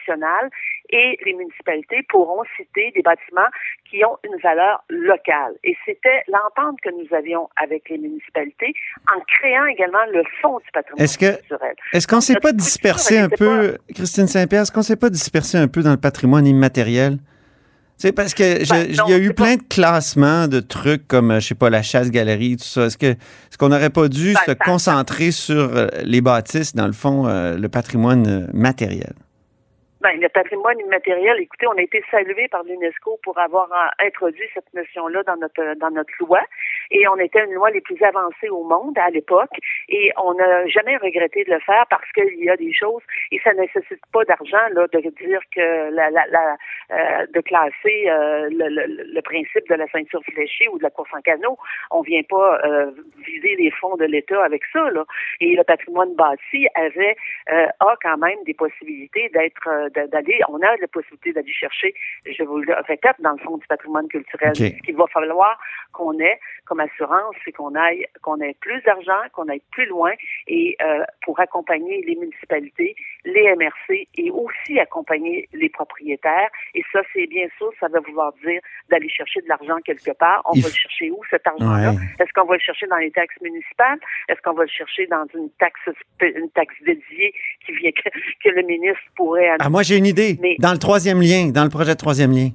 et 0.89 1.17
les 1.25 1.33
municipalités 1.33 2.03
pourront 2.09 2.43
citer 2.57 2.91
des 2.95 3.01
bâtiments 3.01 3.49
qui 3.89 4.03
ont 4.05 4.17
une 4.23 4.37
valeur 4.41 4.83
locale. 4.89 5.53
Et 5.63 5.75
c'était 5.85 6.23
l'entente 6.27 6.79
que 6.81 6.89
nous 6.89 7.15
avions 7.15 7.49
avec 7.55 7.89
les 7.89 7.97
municipalités 7.97 8.73
en 9.15 9.19
créant 9.21 9.65
également 9.65 10.05
le 10.11 10.23
fonds 10.41 10.59
du 10.59 10.71
patrimoine 10.71 11.03
est-ce 11.03 11.17
que, 11.17 11.37
culturel. 11.37 11.75
Est-ce 11.93 12.07
qu'on 12.07 12.17
ne 12.17 12.21
s'est 12.21 12.39
pas 12.39 12.51
dispersé 12.51 13.17
un 13.17 13.29
peu, 13.29 13.77
Christine 13.93 14.27
Saint-Pierre, 14.27 14.61
est-ce 14.61 14.71
qu'on 14.71 14.79
ne 14.79 14.85
s'est 14.85 14.95
pas 14.95 15.09
dispersé 15.09 15.57
un 15.57 15.67
peu 15.67 15.81
dans 15.81 15.91
le 15.91 15.97
patrimoine 15.97 16.45
immatériel? 16.45 17.17
C'est 17.99 18.13
parce 18.13 18.33
que 18.33 18.65
ben, 18.69 18.85
il 18.87 19.11
y 19.11 19.13
a 19.13 19.17
eu 19.17 19.33
plein 19.33 19.57
de 19.57 19.61
classements 19.61 20.47
de 20.47 20.61
trucs 20.61 21.05
comme, 21.05 21.33
je 21.41 21.47
sais 21.47 21.55
pas, 21.55 21.69
la 21.69 21.81
chasse-galerie, 21.81 22.55
tout 22.55 22.63
ça. 22.63 22.85
Est-ce 22.85 22.97
que 22.97 23.07
est-ce 23.07 23.57
qu'on 23.57 23.67
n'aurait 23.67 23.89
pas 23.89 24.07
dû 24.07 24.33
ben, 24.33 24.39
se 24.47 24.51
concentrer 24.53 25.31
sur 25.31 25.75
euh, 25.75 25.87
les 26.05 26.21
bâtisses, 26.21 26.73
dans 26.73 26.87
le 26.87 26.93
fond, 26.93 27.27
euh, 27.27 27.57
le 27.57 27.67
patrimoine 27.67 28.25
euh, 28.25 28.47
matériel? 28.53 29.11
Ben, 30.01 30.17
le 30.17 30.29
patrimoine 30.29 30.79
immatériel, 30.79 31.41
écoutez, 31.41 31.67
on 31.67 31.77
a 31.77 31.81
été 31.81 32.01
salué 32.09 32.47
par 32.47 32.63
l'UNESCO 32.63 33.19
pour 33.21 33.37
avoir 33.37 33.67
introduit 33.99 34.47
cette 34.53 34.73
notion-là 34.73 35.23
dans 35.23 35.35
notre 35.35 35.75
dans 35.77 35.91
notre 35.91 36.13
loi. 36.21 36.39
Et 36.91 37.07
on 37.07 37.17
était 37.17 37.43
une 37.45 37.53
loi 37.53 37.69
les 37.71 37.81
plus 37.81 38.01
avancées 38.03 38.49
au 38.49 38.63
monde 38.63 38.97
à 38.97 39.09
l'époque. 39.09 39.57
Et 39.89 40.11
on 40.17 40.33
n'a 40.33 40.67
jamais 40.67 40.97
regretté 40.97 41.43
de 41.43 41.51
le 41.51 41.59
faire 41.59 41.85
parce 41.89 42.09
qu'il 42.11 42.43
y 42.43 42.49
a 42.49 42.57
des 42.57 42.73
choses 42.73 43.03
et 43.31 43.39
ça 43.43 43.53
ne 43.53 43.61
nécessite 43.61 44.01
pas 44.11 44.23
d'argent 44.25 44.57
là 44.73 44.87
de 44.87 44.99
dire 44.99 45.41
que 45.55 45.91
la, 45.91 46.09
la, 46.09 46.25
la 46.27 46.57
euh, 46.91 47.25
de 47.33 47.41
classer 47.41 48.09
euh, 48.09 48.49
le, 48.49 48.67
le, 48.69 49.13
le, 49.13 49.21
principe 49.21 49.67
de 49.69 49.75
la 49.75 49.87
ceinture 49.89 50.23
fléchée 50.23 50.67
ou 50.71 50.77
de 50.77 50.83
la 50.83 50.89
course 50.89 51.09
en 51.13 51.21
canot. 51.21 51.57
On 51.91 52.01
vient 52.01 52.23
pas 52.23 52.59
euh, 52.65 52.91
viser 53.25 53.55
les 53.57 53.71
fonds 53.71 53.95
de 53.95 54.05
l'État 54.05 54.43
avec 54.43 54.63
ça 54.73 54.89
là. 54.89 55.05
Et 55.39 55.55
le 55.55 55.63
patrimoine 55.63 56.15
bâti 56.15 56.67
avait 56.75 57.15
a 57.47 57.95
quand 58.01 58.17
même 58.17 58.43
des 58.45 58.53
possibilités 58.53 59.29
d'être 59.29 59.89
d'aller, 60.11 60.39
on 60.49 60.61
a 60.61 60.75
la 60.77 60.87
possibilité 60.87 61.33
d'aller 61.33 61.51
chercher, 61.51 61.93
je 62.25 62.43
vous 62.43 62.57
le 62.57 62.73
répète, 62.87 63.15
dans 63.19 63.31
le 63.31 63.37
fond 63.37 63.57
du 63.57 63.67
patrimoine 63.67 64.07
culturel. 64.07 64.55
Ce 64.55 64.81
qu'il 64.83 64.95
va 64.95 65.07
falloir 65.07 65.59
qu'on 65.93 66.19
ait 66.19 66.39
comme 66.65 66.78
assurance, 66.79 67.35
c'est 67.43 67.51
qu'on 67.51 67.75
aille, 67.75 68.05
qu'on 68.21 68.39
ait 68.41 68.55
plus 68.59 68.81
d'argent, 68.83 69.21
qu'on 69.33 69.47
aille 69.47 69.61
plus 69.71 69.85
loin 69.85 70.11
et 70.47 70.75
euh, 70.81 71.03
pour 71.23 71.39
accompagner 71.39 72.03
les 72.07 72.15
municipalités, 72.15 72.95
les 73.25 73.55
MRC 73.55 74.07
et 74.15 74.31
aussi 74.31 74.79
accompagner 74.79 75.47
les 75.53 75.69
propriétaires. 75.69 76.49
Et 76.75 76.83
ça, 76.91 77.01
c'est 77.13 77.27
bien 77.27 77.47
sûr, 77.57 77.71
ça 77.79 77.87
va 77.87 77.99
vouloir 77.99 78.33
dire 78.45 78.61
d'aller 78.89 79.09
chercher 79.09 79.41
de 79.41 79.47
l'argent 79.47 79.77
quelque 79.85 80.11
part. 80.11 80.41
On 80.45 80.59
va 80.59 80.67
le 80.67 80.73
chercher 80.73 81.11
où 81.11 81.21
cet 81.29 81.45
argent-là? 81.47 81.93
Est-ce 82.19 82.33
qu'on 82.33 82.47
va 82.47 82.55
le 82.55 82.61
chercher 82.61 82.87
dans 82.87 82.97
les 82.97 83.11
taxes 83.11 83.39
municipales? 83.41 83.99
Est-ce 84.27 84.41
qu'on 84.41 84.53
va 84.53 84.63
le 84.63 84.69
chercher 84.69 85.07
dans 85.07 85.25
une 85.33 85.49
taxe, 85.59 85.79
une 86.21 86.49
taxe 86.51 86.75
dédiée 86.85 87.33
qui 87.65 87.73
vient 87.73 87.91
que, 87.91 88.49
le 88.49 88.63
ministre 88.63 89.03
pourrait 89.15 89.51
ah, 89.59 89.69
moi, 89.69 89.83
j'ai 89.83 89.97
une 89.97 90.05
idée. 90.05 90.39
dans 90.59 90.71
le 90.71 90.79
troisième 90.79 91.21
lien, 91.21 91.51
dans 91.51 91.63
le 91.63 91.69
projet 91.69 91.93
de 91.93 91.97
troisième 91.97 92.31
lien. 92.31 92.49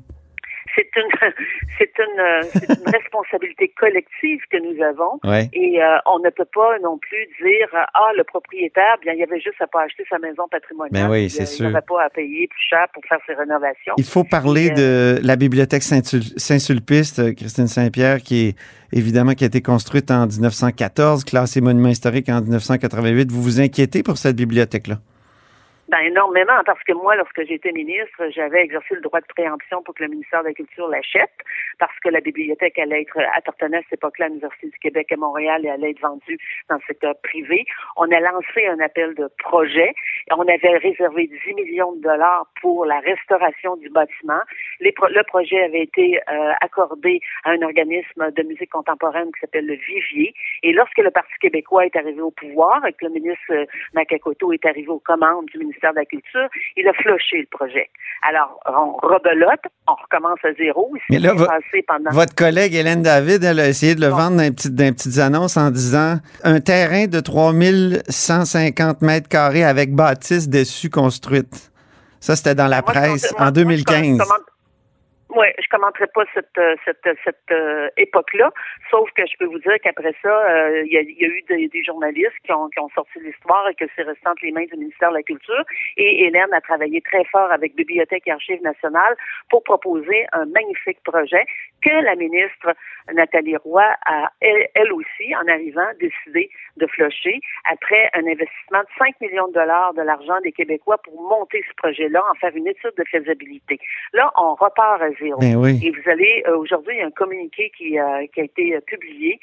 C'est 0.85 0.91
une, 0.97 1.33
c'est 1.79 1.93
une, 1.99 2.21
euh, 2.21 2.43
une 2.69 2.93
responsabilité 2.93 3.73
collective 3.79 4.41
que 4.51 4.57
nous 4.57 4.83
avons. 4.83 5.21
Et 5.53 5.83
euh, 5.83 5.99
on 6.07 6.19
ne 6.19 6.31
peut 6.31 6.47
pas 6.53 6.79
non 6.83 6.99
plus 6.99 7.27
dire 7.41 7.69
ah 7.73 8.11
le 8.17 8.25
propriétaire, 8.25 8.97
bien 9.03 9.13
il 9.13 9.21
y 9.21 9.23
avait 9.23 9.41
juste 9.41 9.61
à 9.61 9.67
pas 9.67 9.83
acheter 9.83 10.05
sa 10.09 10.19
maison 10.19 10.49
patrimoniale. 10.51 11.09
Ben 11.09 11.11
oui, 11.11 11.31
c'est 11.31 11.47
sûr. 11.47 11.67
Il 11.67 11.73
n'avait 11.73 11.85
pas 11.87 12.03
à 12.05 12.11
payer 12.11 12.49
plus 12.49 12.67
cher 12.69 12.87
pour 12.93 13.05
faire 13.09 13.19
ses 13.27 13.35
rénovations. 13.35 13.95
Il 13.99 14.05
faut 14.05 14.25
parler 14.25 14.71
de 14.71 15.19
la 15.23 15.37
bibliothèque 15.37 15.83
Saint-Sulpice, 15.83 17.21
Christine 17.37 17.69
Saint-Pierre, 17.69 18.19
qui 18.19 18.49
est 18.49 18.57
évidemment 18.93 19.35
qui 19.35 19.45
a 19.45 19.47
été 19.47 19.63
construite 19.63 20.11
en 20.11 20.27
1914, 20.27 21.25
classée 21.25 21.61
monument 21.61 21.89
historique 21.89 22.29
en 22.29 22.41
1988. 22.41 23.31
Vous 23.31 23.43
vous 23.43 23.61
inquiétez 23.61 24.03
pour 24.03 24.17
cette 24.17 24.37
bibliothèque-là? 24.37 24.97
Ben, 25.89 25.99
énormément, 25.99 26.63
parce 26.65 26.83
que 26.85 26.95
moi, 26.95 27.15
lorsque 27.15 27.45
j'étais 27.45 27.71
ministre, 27.71 28.31
j'avais 28.31 28.63
exercé 28.63 28.95
le 28.95 29.03
droit 29.03 29.21
de 29.21 29.27
préemption 29.27 29.83
pour 29.83 29.95
que 29.95 30.03
le 30.03 30.09
ministère 30.09 30.43
de 30.43 30.49
la 30.49 30.55
Culture 30.55 30.89
l'achète, 30.89 31.35
parce 31.79 31.99
que 32.01 32.09
la 32.09 32.21
bibliothèque 32.21 32.79
allait 32.79 33.03
être, 33.03 33.19
appartenait 33.37 33.77
à 33.77 33.83
cette 33.83 33.99
époque-là 33.99 34.27
à 34.27 34.29
l'Université 34.29 34.69
du 34.69 34.79
Québec 34.79 35.13
à 35.13 35.17
Montréal 35.17 35.67
et 35.67 35.69
allait 35.69 35.91
être 35.91 36.01
vendue 36.01 36.39
dans 36.71 36.77
le 36.77 36.81
secteur 36.87 37.15
privé. 37.23 37.67
On 37.97 38.11
a 38.11 38.19
lancé 38.19 38.67
un 38.67 38.81
appel 38.81 39.15
de 39.15 39.29
projet. 39.39 39.93
On 40.31 40.49
avait 40.49 40.79
réservé 40.79 41.27
10 41.27 41.55
millions 41.55 41.93
de 41.93 42.01
dollars 42.01 42.47
pour 42.63 42.87
la 42.87 43.01
restauration 43.01 43.77
du 43.77 43.91
bâtiment. 43.91 44.41
le 44.81 45.23
projet 45.25 45.65
avait 45.65 45.83
été 45.83 46.19
euh, 46.31 46.53
accordé 46.63 47.21
à 47.45 47.51
un 47.51 47.61
organisme 47.61 48.31
de 48.31 48.43
musique 48.43 48.71
contemporaine 48.71 49.31
qui 49.33 49.41
s'appelle 49.41 49.67
le 49.67 49.75
Vivier. 49.75 50.33
Et 50.63 50.73
lorsque 50.73 50.99
le 50.99 51.11
Parti 51.11 51.35
québécois 51.41 51.85
est 51.85 51.97
arrivé 51.97 52.23
au 52.23 52.31
pouvoir 52.31 52.87
et 52.87 52.93
que 52.95 53.05
le 53.05 53.13
ministre 53.13 53.67
Nakakoto 53.93 54.51
est 54.53 54.65
arrivé 54.65 54.89
aux 54.89 54.99
commandes 54.99 55.45
du 55.47 55.59
ministère 55.59 55.74
de 55.83 55.97
la 55.97 56.05
Culture, 56.05 56.49
il 56.77 56.89
a 56.89 56.93
floché 56.93 57.41
le 57.41 57.47
projet. 57.51 57.91
Alors, 58.23 58.61
on 58.67 58.93
rebelote, 59.07 59.61
on 59.87 59.95
recommence 59.95 60.39
à 60.45 60.53
zéro. 60.55 60.93
Mais 61.11 61.19
là, 61.19 61.35
votre 62.11 62.35
collègue 62.35 62.75
Hélène 62.75 63.03
David, 63.03 63.45
elle 63.45 63.61
a 63.61 63.69
essayé 63.69 63.95
de 63.95 64.01
le 64.01 64.09
vendre 64.09 64.37
dans 64.37 64.43
les, 64.43 64.51
petites, 64.51 64.77
petites 64.77 65.19
annonces 65.19 65.57
en 65.57 65.71
disant 65.71 66.17
un 66.43 66.61
terrain 66.61 67.07
de 67.07 67.21
3150 67.21 69.03
mètres 69.03 69.29
carrés 69.29 69.65
avec 69.65 69.95
bâtisse 69.95 70.49
dessus 70.49 70.91
construite. 70.91 71.71
Ça, 72.21 72.37
c'était 72.37 72.55
dans 72.55 72.69
la 72.69 72.83
presse 72.83 73.35
en 73.39 73.51
2015. 73.51 74.19
Oui, 75.37 75.49
je 75.59 75.67
commenterai 75.69 76.07
pas 76.15 76.23
cette 76.33 76.57
euh, 76.59 76.77
cette 76.85 77.03
cette 77.25 77.51
euh, 77.51 77.89
époque-là, 77.97 78.53
sauf 78.89 79.11
que 79.17 79.27
je 79.27 79.37
peux 79.37 79.47
vous 79.47 79.59
dire 79.59 79.75
qu'après 79.83 80.15
ça, 80.23 80.29
euh, 80.29 80.85
il 80.87 80.93
y, 80.93 80.97
a, 80.97 81.03
eu 81.03 81.43
des, 81.49 81.67
des, 81.67 81.83
journalistes 81.83 82.39
qui 82.45 82.53
ont, 82.53 82.69
qui 82.69 82.79
ont 82.79 82.89
sorti 82.91 83.19
l'histoire 83.19 83.69
et 83.69 83.75
que 83.75 83.85
c'est 83.97 84.03
resté 84.03 84.29
entre 84.29 84.45
les 84.45 84.53
mains 84.53 84.67
du 84.67 84.77
ministère 84.77 85.11
de 85.11 85.17
la 85.17 85.23
Culture. 85.25 85.65
Et 85.97 86.27
Hélène 86.27 86.53
a 86.53 86.61
travaillé 86.61 87.01
très 87.01 87.25
fort 87.25 87.51
avec 87.51 87.75
Bibliothèque 87.75 88.23
et 88.27 88.31
Archives 88.31 88.63
nationales 88.63 89.17
pour 89.51 89.65
proposer 89.65 90.25
un 90.33 90.45
magnifique 90.47 91.03
projet 91.03 91.45
que 91.83 92.05
la 92.05 92.15
ministre 92.15 92.73
Nathalie 93.13 93.57
Roy 93.57 93.85
a, 94.07 94.31
elle, 94.41 94.69
elle 94.75 94.93
aussi, 94.93 95.35
en 95.35 95.49
arrivant, 95.49 95.89
décidé 95.99 96.49
de 96.77 96.87
flocher 96.87 97.41
après 97.71 98.09
un 98.15 98.25
investissement 98.25 98.81
de 98.81 98.89
5 98.99 99.21
millions 99.21 99.49
de 99.49 99.55
dollars 99.55 99.95
de 99.95 100.03
l'argent 100.03 100.41
des 100.43 100.53
Québécois 100.53 100.99
pour 100.99 101.21
monter 101.21 101.63
ce 101.69 101.75
projet-là, 101.75 102.23
en 102.31 102.35
faire 102.35 102.55
une 102.55 102.69
étude 102.69 102.95
de 102.97 103.05
faisabilité. 103.11 103.81
Là, 104.13 104.31
on 104.37 104.55
repart 104.55 105.03
à 105.03 105.11
zéro. 105.11 105.24
Ben 105.41 105.57
oui. 105.57 105.81
Et 105.83 105.91
vous 105.91 106.11
allez, 106.11 106.43
euh, 106.47 106.57
aujourd'hui, 106.57 106.95
il 106.97 106.99
y 107.01 107.03
a 107.03 107.07
un 107.07 107.11
communiqué 107.11 107.71
qui, 107.77 107.99
euh, 107.99 108.27
qui 108.33 108.41
a 108.41 108.45
été 108.45 108.77
euh, 108.77 108.81
publié 108.81 109.39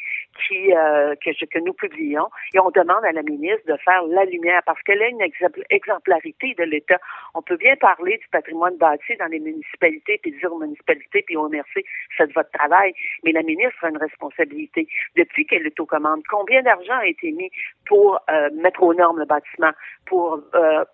qui 0.47 0.69
que, 0.69 1.45
que 1.45 1.59
nous 1.59 1.73
publions 1.73 2.29
et 2.53 2.59
on 2.59 2.71
demande 2.71 3.03
à 3.03 3.11
la 3.11 3.21
ministre 3.21 3.67
de 3.67 3.75
faire 3.83 4.01
la 4.07 4.23
lumière 4.25 4.61
parce 4.65 4.81
qu'elle 4.83 5.01
a 5.01 5.07
une 5.07 5.21
exemplarité 5.69 6.55
de 6.57 6.63
l'État. 6.63 6.97
On 7.35 7.41
peut 7.41 7.57
bien 7.57 7.75
parler 7.75 8.17
du 8.17 8.27
patrimoine 8.31 8.77
bâti 8.77 9.15
dans 9.19 9.25
les 9.25 9.39
municipalités 9.39 10.19
puis 10.23 10.31
dire 10.31 10.51
aux 10.51 10.59
municipalités 10.59 11.23
puis 11.27 11.35
au 11.35 11.49
MRC 11.49 11.83
faites 12.17 12.33
votre 12.33 12.49
travail, 12.51 12.93
mais 13.23 13.33
la 13.33 13.43
ministre 13.43 13.83
a 13.83 13.89
une 13.89 13.97
responsabilité. 13.97 14.87
Depuis 15.17 15.45
qu'elle 15.45 15.67
est 15.67 15.79
aux 15.79 15.85
commandes, 15.85 16.21
combien 16.29 16.61
d'argent 16.63 16.97
a 16.97 17.05
été 17.05 17.31
mis 17.33 17.51
pour 17.85 18.19
mettre 18.53 18.81
aux 18.83 18.93
normes 18.93 19.19
le 19.19 19.25
bâtiment, 19.25 19.71
pour 20.05 20.39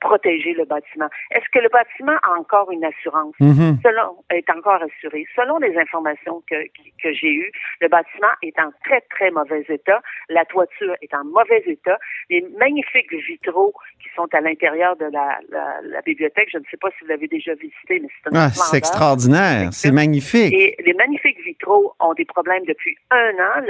protéger 0.01 0.53
le 0.53 0.65
bâtiment? 0.65 1.10
Est-ce 1.32 1.48
que 1.53 1.60
le 1.60 1.70
bâtiment 1.70 2.17
a 2.24 2.39
encore 2.39 2.72
une 2.72 2.84
assurance? 2.84 3.36
Mm-hmm. 3.39 3.82
Selon, 3.82 4.24
est 4.32 4.50
encore 4.50 4.76
assuré. 4.81 5.25
Selon 5.36 5.57
les 5.57 5.77
informations 5.77 6.43
que, 6.50 6.55
que 7.01 7.13
j'ai 7.13 7.34
eues, 7.34 7.51
le 7.81 7.88
bâtiment 7.88 8.27
est 8.41 8.57
en 8.60 8.72
très, 8.84 9.01
très 9.10 9.31
mauvais 9.31 9.65
état. 9.69 10.01
La 10.29 10.46
toiture 10.46 10.96
est 11.01 11.13
en 11.13 11.24
mauvais 11.25 11.63
état. 11.65 11.98
Les 12.29 12.41
magnifiques 12.57 13.13
vitraux 13.13 13.74
qui 14.01 14.10
sont 14.15 14.27
à 14.34 14.41
l'intérieur 14.41 14.96
de 14.98 15.05
la, 15.05 15.39
la, 15.50 16.01
bibliothèque, 16.01 16.50
je 16.51 16.57
ne 16.57 16.63
sais 16.69 16.77
pas 16.77 16.89
si 16.91 16.98
vous 17.01 17.07
l'avez 17.07 17.27
déjà 17.27 17.53
visité, 17.55 18.00
mais 18.00 18.07
c'est 18.24 18.36
un 18.36 18.39
ah, 18.39 18.50
C'est 18.50 18.77
extraordinaire. 18.77 19.69
C'est 19.72 19.91
magnifique. 19.91 20.53
Et 20.53 20.75
les 20.79 20.93
magnifiques 20.93 21.39
vitraux 21.43 21.93
ont 22.00 22.13
des 22.13 22.25
problèmes 22.25 22.65
depuis 22.65 22.96
un 23.12 23.31
an. 23.39 23.63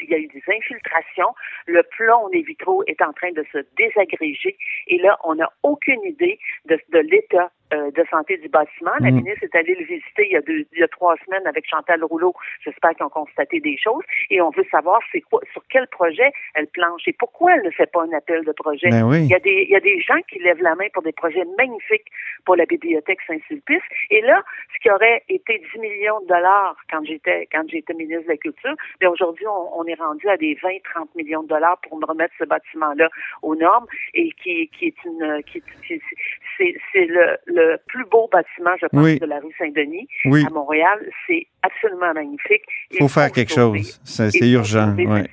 il 0.00 0.08
y 0.08 0.14
a 0.14 0.18
eu 0.18 0.26
des 0.28 0.42
infiltrations. 0.48 1.34
Le 1.66 1.82
plomb 1.82 2.28
des 2.30 2.42
vitraux 2.42 2.82
est 2.86 3.00
en 3.02 3.12
train 3.12 3.32
de 3.32 3.44
se 3.52 3.58
désagréger. 3.76 4.56
Et 4.88 4.98
là, 4.98 5.18
on 5.24 5.34
n'a 5.34 5.50
aucune 5.62 6.02
idée 6.04 6.38
de, 6.66 6.78
de 6.90 6.98
l'état 6.98 7.50
euh, 7.74 7.90
de 7.90 8.04
santé 8.10 8.36
du 8.38 8.48
bâtiment. 8.48 8.92
La 9.00 9.10
Mm. 9.10 9.16
ministre 9.16 9.44
est 9.44 9.54
allée 9.56 9.74
le 9.74 9.84
visiter 9.84 10.26
il 10.26 10.32
y, 10.32 10.36
a 10.36 10.40
deux, 10.42 10.64
il 10.72 10.78
y 10.78 10.82
a 10.82 10.88
trois 10.88 11.16
semaines 11.24 11.46
avec 11.46 11.66
Chantal 11.68 12.02
Rouleau. 12.04 12.34
J'espère 12.64 12.90
qu'ils 12.94 13.06
ont 13.06 13.10
constaté 13.10 13.60
des 13.60 13.76
choses. 13.76 14.02
Et 14.30 14.40
on 14.40 14.50
veut 14.50 14.66
savoir 14.70 15.00
c'est 15.12 15.20
quoi, 15.22 15.40
sur 15.52 15.62
quel 15.68 15.86
projet 15.88 16.30
elle 16.54 16.66
planche 16.68 17.02
et 17.06 17.12
pourquoi 17.12 17.54
elle 17.56 17.62
ne 17.64 17.70
fait 17.70 17.90
pas 17.90 18.02
un 18.02 18.12
appel 18.12 18.44
de 18.44 18.52
projet. 18.52 18.88
Ben 18.90 19.02
oui. 19.08 19.22
Il 19.24 19.28
y 19.30 19.34
a 19.34 19.38
des, 19.40 19.64
il 19.68 19.70
y 19.70 19.76
a 19.76 19.80
des 19.80 20.00
gens 20.00 20.20
qui 20.30 20.38
lèvent 20.38 20.62
la 20.62 20.74
main 20.74 20.86
pour 20.92 21.02
des 21.02 21.12
projets 21.12 21.44
magnifiques 21.58 22.06
pour 22.44 22.56
la 22.56 22.66
bibliothèque 22.66 23.18
Saint-Sulpice. 23.26 23.82
Et 24.10 24.20
là, 24.22 24.42
ce 24.74 24.78
qui 24.80 24.90
aurait 24.90 25.22
été 25.28 25.62
10 25.74 25.80
millions 25.80 26.20
de 26.20 26.26
dollars 26.26 26.76
quand 26.90 27.04
j'étais, 27.04 27.48
quand 27.52 27.64
j'étais 27.68 27.94
ministre 27.94 28.24
de 28.24 28.28
la 28.30 28.36
Culture, 28.36 28.74
mais 29.00 29.06
aujourd'hui, 29.08 29.46
on, 29.46 29.80
on 29.80 29.84
est 29.86 29.94
rendu 29.94 30.28
à 30.28 30.36
des 30.36 30.54
20, 30.62 30.68
30 30.94 31.14
millions 31.14 31.42
de 31.42 31.48
dollars 31.48 31.78
pour 31.88 31.98
me 31.98 32.04
remettre 32.06 32.34
ce 32.38 32.44
bâtiment-là 32.44 33.08
aux 33.42 33.56
normes 33.56 33.86
et 34.14 34.30
qui, 34.42 34.68
qui 34.68 34.86
est 34.86 35.04
une, 35.04 35.42
qui, 35.44 35.62
qui- 35.86 36.00
c'est, 36.56 36.74
c'est 36.92 37.06
le, 37.06 37.36
le 37.56 37.78
plus 37.88 38.04
beau 38.04 38.28
bâtiment, 38.30 38.74
je 38.80 38.86
pense, 38.86 39.02
Oui. 39.02 39.18
de 39.18 39.26
la 39.26 39.38
rue 39.40 39.52
Saint-Denis 39.58 40.06
Oui, 40.26 40.44
à 40.46 40.50
Montréal. 40.50 40.98
C'est 41.26 41.46
absolument 41.62 42.12
magnifique. 42.14 42.62
il 42.92 42.98
faut 42.98 43.08
faire 43.08 43.32
quelque 43.32 43.52
chose. 43.52 44.00
C'est 44.04 44.48
urgent. 44.50 44.94
ouais. 44.96 45.24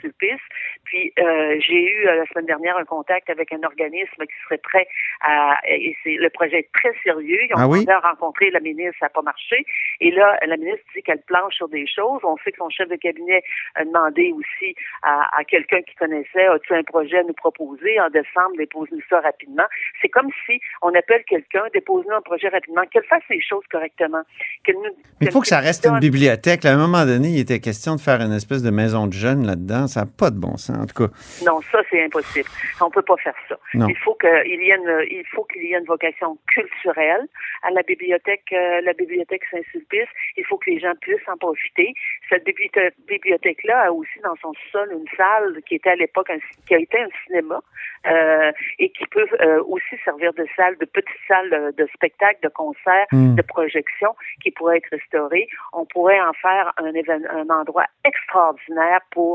Puis 0.86 1.14
euh, 1.20 1.56
j'ai 1.60 1.82
eu 1.92 2.08
euh, 2.08 2.16
la 2.16 2.26
semaine 2.28 2.46
dernière 2.46 2.78
un 2.78 2.86
contact 2.86 3.30
avec 3.30 3.52
un 3.54 3.64
organisme 3.64 4.22
qui 4.24 4.36
serait 4.44 4.58
prêt 4.58 4.88
à 5.22 5.60
et 5.68 5.96
c'est 6.04 6.16
le 6.16 6.30
projet 6.30 6.60
est 6.60 6.70
très 6.74 6.94
sérieux. 7.04 7.40
Ils 7.50 7.54
ont 7.56 7.60
Ah 7.60 7.68
oui? 7.68 7.86
rencontrer 8.04 8.50
la 8.52 8.60
ministre, 8.60 8.96
ça 9.00 9.06
n'a 9.06 9.10
pas 9.10 9.22
marché. 9.22 9.66
Et 10.02 10.12
là, 10.12 10.38
la 10.46 10.58
ministre 10.58 10.84
dit 10.96 11.02
qu'elle 11.04 11.22
planche 11.22 11.56
sur 11.56 11.70
des 11.70 11.86
choses. 11.88 12.20
On 12.24 12.38
sait 12.44 12.52
que 12.52 12.58
son 12.58 12.70
chef 12.70 12.90
de 12.90 12.96
cabinet 12.96 13.42
a 13.76 13.86
demandé 13.86 14.32
aussi 14.34 14.76
à, 15.04 15.30
à 15.38 15.44
quelqu'un 15.44 15.82
qui 15.82 15.96
connaissait 15.96 16.46
As-tu 16.48 16.74
un 16.74 16.84
projet 16.84 17.20
à 17.20 17.24
nous 17.24 17.34
proposer? 17.34 18.00
En 18.02 18.10
décembre, 18.10 18.58
dépose-nous 18.58 19.02
ça 19.10 19.20
rapidement. 19.22 19.64
C'est 20.02 20.10
comme 20.10 20.30
si 20.46 20.60
on 20.82 20.90
appelle 20.94 21.24
quelqu'un, 21.28 21.64
dépose-nous 21.74 22.14
un 22.16 22.22
projet 22.22 22.50
rapidement, 22.50 22.84
qu'elle 22.92 23.04
fasse 23.06 23.24
les 23.30 23.42
choses 23.42 23.64
correctement. 23.72 24.22
Qu'elle 24.64 24.76
nous, 24.76 24.84
Mais 25.22 25.28
il 25.28 25.32
faut 25.32 25.42
que 25.42 25.48
ça 25.48 25.60
reste 25.60 25.86
une 25.86 26.00
bibliothèque. 26.00 26.64
là. 26.64 26.72
à 26.72 26.74
un 26.74 26.78
moment 26.78 27.06
donné, 27.06 27.30
il 27.30 27.40
était 27.40 27.60
question 27.60 27.96
de 27.96 28.02
faire 28.02 28.22
une 28.22 28.34
espèce 28.34 28.62
de 28.64 28.70
maison 28.72 29.08
de 29.08 29.14
jeunes 29.14 29.46
là-dedans. 29.46 29.88
Ça 29.88 30.02
n'a 30.02 30.06
pas 30.06 30.30
de 30.30 30.38
bon 30.40 30.58
sens, 30.58 30.73
en 30.82 30.86
tout 30.86 31.08
cas. 31.08 31.14
Non, 31.46 31.62
ça 31.72 31.80
c'est 31.90 32.04
impossible. 32.04 32.50
On 32.82 32.90
peut 32.90 33.02
pas 33.02 33.18
faire 33.18 33.36
ça. 33.50 33.58
Non. 33.74 33.88
Il 33.88 33.98
faut 33.98 34.16
qu'il 34.16 34.30
y 34.30 34.70
ait 34.72 34.76
une, 34.76 35.06
il 35.10 35.24
faut 35.34 35.44
qu'il 35.46 35.64
y 35.64 35.74
ait 35.74 35.78
une 35.78 35.86
vocation 35.86 36.38
culturelle 36.48 37.26
à 37.64 37.72
la 37.72 37.82
bibliothèque, 37.84 38.44
euh, 38.54 38.82
la 38.82 38.94
bibliothèque 38.94 39.44
Saint-Sulpice. 39.52 40.10
Il 40.38 40.46
faut 40.46 40.58
que 40.58 40.70
les 40.70 40.80
gens 40.80 40.94
puissent 41.02 41.28
en 41.28 41.38
profiter. 41.38 41.94
Cette 42.30 42.46
bibliothèque- 42.46 42.94
bibliothèque-là 43.08 43.84
a 43.88 43.92
aussi 43.92 44.20
dans 44.24 44.36
son 44.42 44.54
sol 44.72 44.90
une 44.92 45.08
salle 45.18 45.62
qui 45.68 45.76
était 45.76 45.92
à 45.92 45.96
l'époque 45.96 46.30
qui 46.68 46.76
a 46.76 46.80
été 46.80 47.00
un 47.00 47.08
cinéma 47.26 47.62
euh, 48.08 48.52
et 48.80 48.90
qui 48.90 49.06
peut 49.08 49.28
euh, 49.42 49.64
aussi 49.66 49.96
servir 50.04 50.34
de 50.34 50.46
salle, 50.56 50.78
de 50.78 50.86
petite 50.86 51.10
salle 51.28 51.74
de 51.78 51.88
spectacle, 51.94 52.40
de 52.44 52.50
concert, 52.50 53.06
Hmm. 53.12 53.36
de 53.36 53.42
projection 53.42 54.16
qui 54.42 54.52
pourrait 54.52 54.78
être 54.78 54.90
restaurée. 54.92 55.48
On 55.74 55.86
pourrait 55.86 56.20
en 56.22 56.34
faire 56.34 56.72
un, 56.78 57.50
endroit 57.50 57.86
extraordinaire 58.06 59.02
pour 59.12 59.34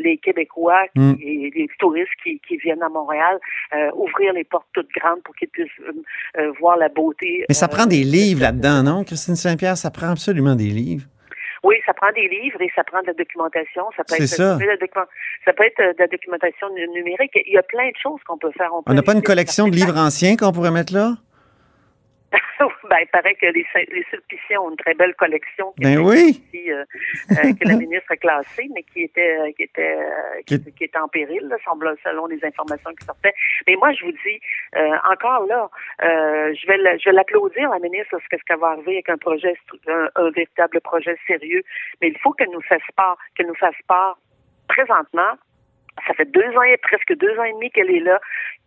les 0.00 0.16
Québécois 0.18 0.69
qui- 0.94 1.00
Mm. 1.00 1.16
et 1.20 1.52
les 1.54 1.68
touristes 1.78 2.10
qui, 2.22 2.40
qui 2.46 2.56
viennent 2.58 2.82
à 2.82 2.88
Montréal, 2.88 3.38
euh, 3.74 3.90
ouvrir 3.94 4.32
les 4.32 4.44
portes 4.44 4.66
toutes 4.72 4.90
grandes 4.98 5.22
pour 5.24 5.34
qu'ils 5.36 5.48
puissent 5.48 5.68
euh, 5.86 5.92
euh, 6.40 6.52
voir 6.60 6.76
la 6.76 6.88
beauté. 6.88 7.44
Mais 7.48 7.54
ça 7.54 7.68
prend 7.68 7.86
des 7.86 8.04
livres 8.04 8.40
de- 8.40 8.44
là-dedans, 8.44 8.82
non, 8.82 9.04
Christine 9.04 9.36
Saint-Pierre? 9.36 9.76
Ça 9.76 9.90
prend 9.90 10.10
absolument 10.10 10.54
des 10.54 10.70
livres. 10.70 11.04
Oui, 11.62 11.76
ça 11.84 11.92
prend 11.92 12.10
des 12.14 12.26
livres 12.26 12.60
et 12.62 12.70
ça 12.74 12.82
prend 12.84 13.02
de 13.02 13.08
la 13.08 13.12
documentation. 13.12 13.82
Ça 13.94 14.02
peut 14.04 14.14
C'est 14.16 14.22
être, 14.22 14.28
ça. 14.30 14.56
peut 14.58 14.62
être 14.64 14.66
de 14.66 14.70
la 14.70 14.76
document- 14.78 15.06
ça 15.44 15.52
peut 15.52 15.64
être 15.64 15.78
de 15.78 15.98
la 15.98 16.06
documentation 16.06 16.66
nu- 16.74 16.88
numérique. 16.88 17.32
Il 17.46 17.52
y 17.52 17.58
a 17.58 17.62
plein 17.62 17.88
de 17.88 17.96
choses 18.02 18.20
qu'on 18.26 18.38
peut 18.38 18.50
faire. 18.56 18.70
On 18.86 18.94
n'a 18.94 19.02
pas 19.02 19.12
une 19.12 19.22
collection 19.22 19.68
de 19.68 19.72
livres 19.76 19.96
anciens 19.98 20.36
qu'on 20.36 20.52
pourrait 20.52 20.70
mettre 20.70 20.94
là? 20.94 21.16
ben, 22.88 22.96
il 23.00 23.06
paraît 23.10 23.34
que 23.34 23.46
les, 23.46 23.66
les 23.90 24.04
Sulpiciens 24.10 24.60
ont 24.60 24.70
une 24.70 24.76
très 24.76 24.94
belle 24.94 25.14
collection 25.16 25.72
qui, 25.72 25.82
Ben 25.82 25.98
oui. 25.98 26.42
ici, 26.52 26.70
euh, 26.70 26.84
euh, 27.32 27.52
que 27.60 27.66
la 27.66 27.74
ministre 27.84 28.12
a 28.12 28.16
classée, 28.16 28.68
mais 28.74 28.82
qui 28.84 29.02
était 29.02 29.36
euh, 29.40 29.50
qui 29.56 29.64
était 29.64 29.96
euh, 29.98 30.40
qui, 30.46 30.62
Qui- 30.74 30.84
était 30.84 30.98
en 30.98 31.08
péril, 31.08 31.42
là, 31.48 31.56
semble 31.64 31.92
selon 32.04 32.26
les 32.26 32.44
informations 32.44 32.90
qui 32.94 33.04
sortaient. 33.04 33.34
Mais 33.66 33.74
moi, 33.76 33.92
je 33.92 34.04
vous 34.04 34.12
dis 34.12 34.40
euh, 34.76 34.96
encore 35.10 35.46
là, 35.46 35.68
euh, 36.02 36.54
je 36.54 36.66
vais 36.66 36.76
la- 36.76 36.96
je 36.98 37.06
vais 37.08 37.12
l'applaudir 37.16 37.68
la 37.70 37.78
ministre 37.80 38.08
parce 38.12 38.26
que 38.28 38.36
ce 38.38 38.42
qu'elle 38.44 38.58
va 38.58 38.68
arriver 38.68 38.92
avec 38.94 39.08
un 39.08 39.18
projet, 39.18 39.54
un, 39.88 40.08
un 40.14 40.30
véritable 40.30 40.80
projet 40.82 41.16
sérieux. 41.26 41.62
Mais 42.00 42.08
il 42.08 42.18
faut 42.18 42.32
qu'elle 42.32 42.50
nous 42.50 42.62
fasse 42.62 42.82
part, 42.96 43.18
qu'elle 43.34 43.46
nous 43.48 43.54
fasse 43.56 43.74
part 43.88 44.18
présentement. 44.68 45.32
Ça 46.06 46.14
fait 46.14 46.24
deux 46.30 46.46
ans 46.56 46.62
et 46.62 46.76
presque 46.78 47.14
deux 47.16 47.36
ans 47.38 47.44
et 47.44 47.52
demi 47.52 47.70
qu'elle 47.70 47.90
est 47.90 48.00
là. 48.00 48.18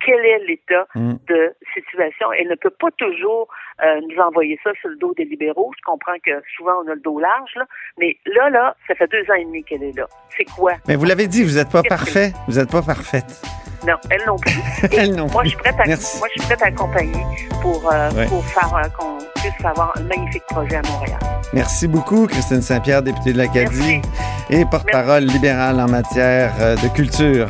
Quel 0.06 0.24
est 0.26 0.40
l'état 0.48 0.86
Mm. 0.96 1.14
de 1.28 1.56
situation? 1.74 2.32
Elle 2.34 2.48
ne 2.50 2.56
peut 2.56 2.70
pas 2.70 2.92
toujours 2.98 3.48
euh, 3.84 4.02
nous 4.08 4.18
envoyer 4.22 4.60
ça 4.64 4.72
sur 4.82 4.90
le 4.90 4.98
dos 4.98 5.14
des 5.16 5.26
libéraux. 5.26 5.72
Je 5.78 5.82
comprends 5.86 6.18
que 6.24 6.32
souvent 6.58 6.74
on 6.84 6.88
a 6.90 6.96
le 6.96 7.02
dos 7.02 7.20
large, 7.20 7.52
là. 7.56 7.66
Mais 7.98 8.18
là, 8.26 8.50
là, 8.50 8.76
ça 8.88 8.96
fait 8.96 9.10
deux 9.10 9.24
ans 9.32 9.36
et 9.36 9.46
demi 9.46 9.64
qu'elle 9.64 9.84
est 9.84 9.96
là. 9.98 10.08
C'est 10.38 10.46
quoi? 10.46 10.74
Mais 10.88 10.96
vous 10.96 11.06
l'avez 11.06 11.28
dit, 11.28 11.44
vous 11.44 11.56
n'êtes 11.58 11.72
pas 11.72 11.84
parfait. 11.84 12.32
Vous 12.48 12.60
n'êtes 12.60 12.72
pas 12.72 12.82
parfaite. 12.82 13.42
Non, 13.86 13.96
elle 14.10 14.22
non 14.26 14.38
plus. 14.38 14.62
Elle 14.98 15.14
non 15.16 15.28
moi, 15.32 15.42
plus. 15.42 15.50
je 15.50 15.56
suis 15.56 15.58
prête 15.58 15.76
à, 15.80 15.84
Merci. 15.86 16.18
moi, 16.20 16.28
je 16.34 16.42
suis 16.42 16.48
prête 16.48 16.62
à 16.64 16.68
accompagner 16.68 17.26
pour, 17.62 17.92
euh, 17.92 18.10
Ouais. 18.12 18.26
pour 18.28 18.46
faire 18.46 18.74
euh, 18.76 18.88
qu'on 18.98 19.18
puisse 19.42 19.66
avoir 19.66 19.94
un 19.98 20.04
magnifique 20.04 20.44
projet 20.50 20.76
à 20.78 20.82
Montréal. 20.90 21.20
Merci 21.54 21.88
beaucoup, 21.88 22.26
Christine 22.28 22.62
Saint-Pierre, 22.62 23.02
députée 23.02 23.34
de 23.34 23.38
l'Acadie 23.38 24.02
et 24.50 24.64
porte-parole 24.66 25.24
libérale 25.24 25.80
en 25.82 25.88
matière 25.88 26.54
euh, 26.60 26.76
de 26.78 26.88
culture. 26.90 27.48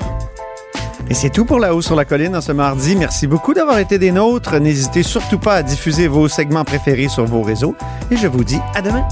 Et 1.10 1.14
c'est 1.14 1.30
tout 1.30 1.46
pour 1.46 1.60
La 1.60 1.76
Haut 1.76 1.82
sur 1.82 1.96
la 1.96 2.06
Colline 2.06 2.36
en 2.36 2.42
ce 2.42 2.52
mardi. 2.54 2.96
Merci 2.96 3.28
beaucoup 3.28 3.54
d'avoir 3.54 3.78
été 3.78 4.00
des 4.00 4.12
nôtres. 4.12 4.58
N'hésitez 4.60 5.04
surtout 5.04 5.38
pas 5.38 5.56
à 5.56 5.62
diffuser 5.64 6.08
vos 6.08 6.28
segments 6.30 6.64
préférés 6.64 7.10
sur 7.10 7.26
vos 7.26 7.42
réseaux. 7.44 7.76
Et 8.10 8.16
je 8.18 8.28
vous 8.28 8.44
dis 8.44 8.60
à 8.74 8.82
demain. 8.82 9.06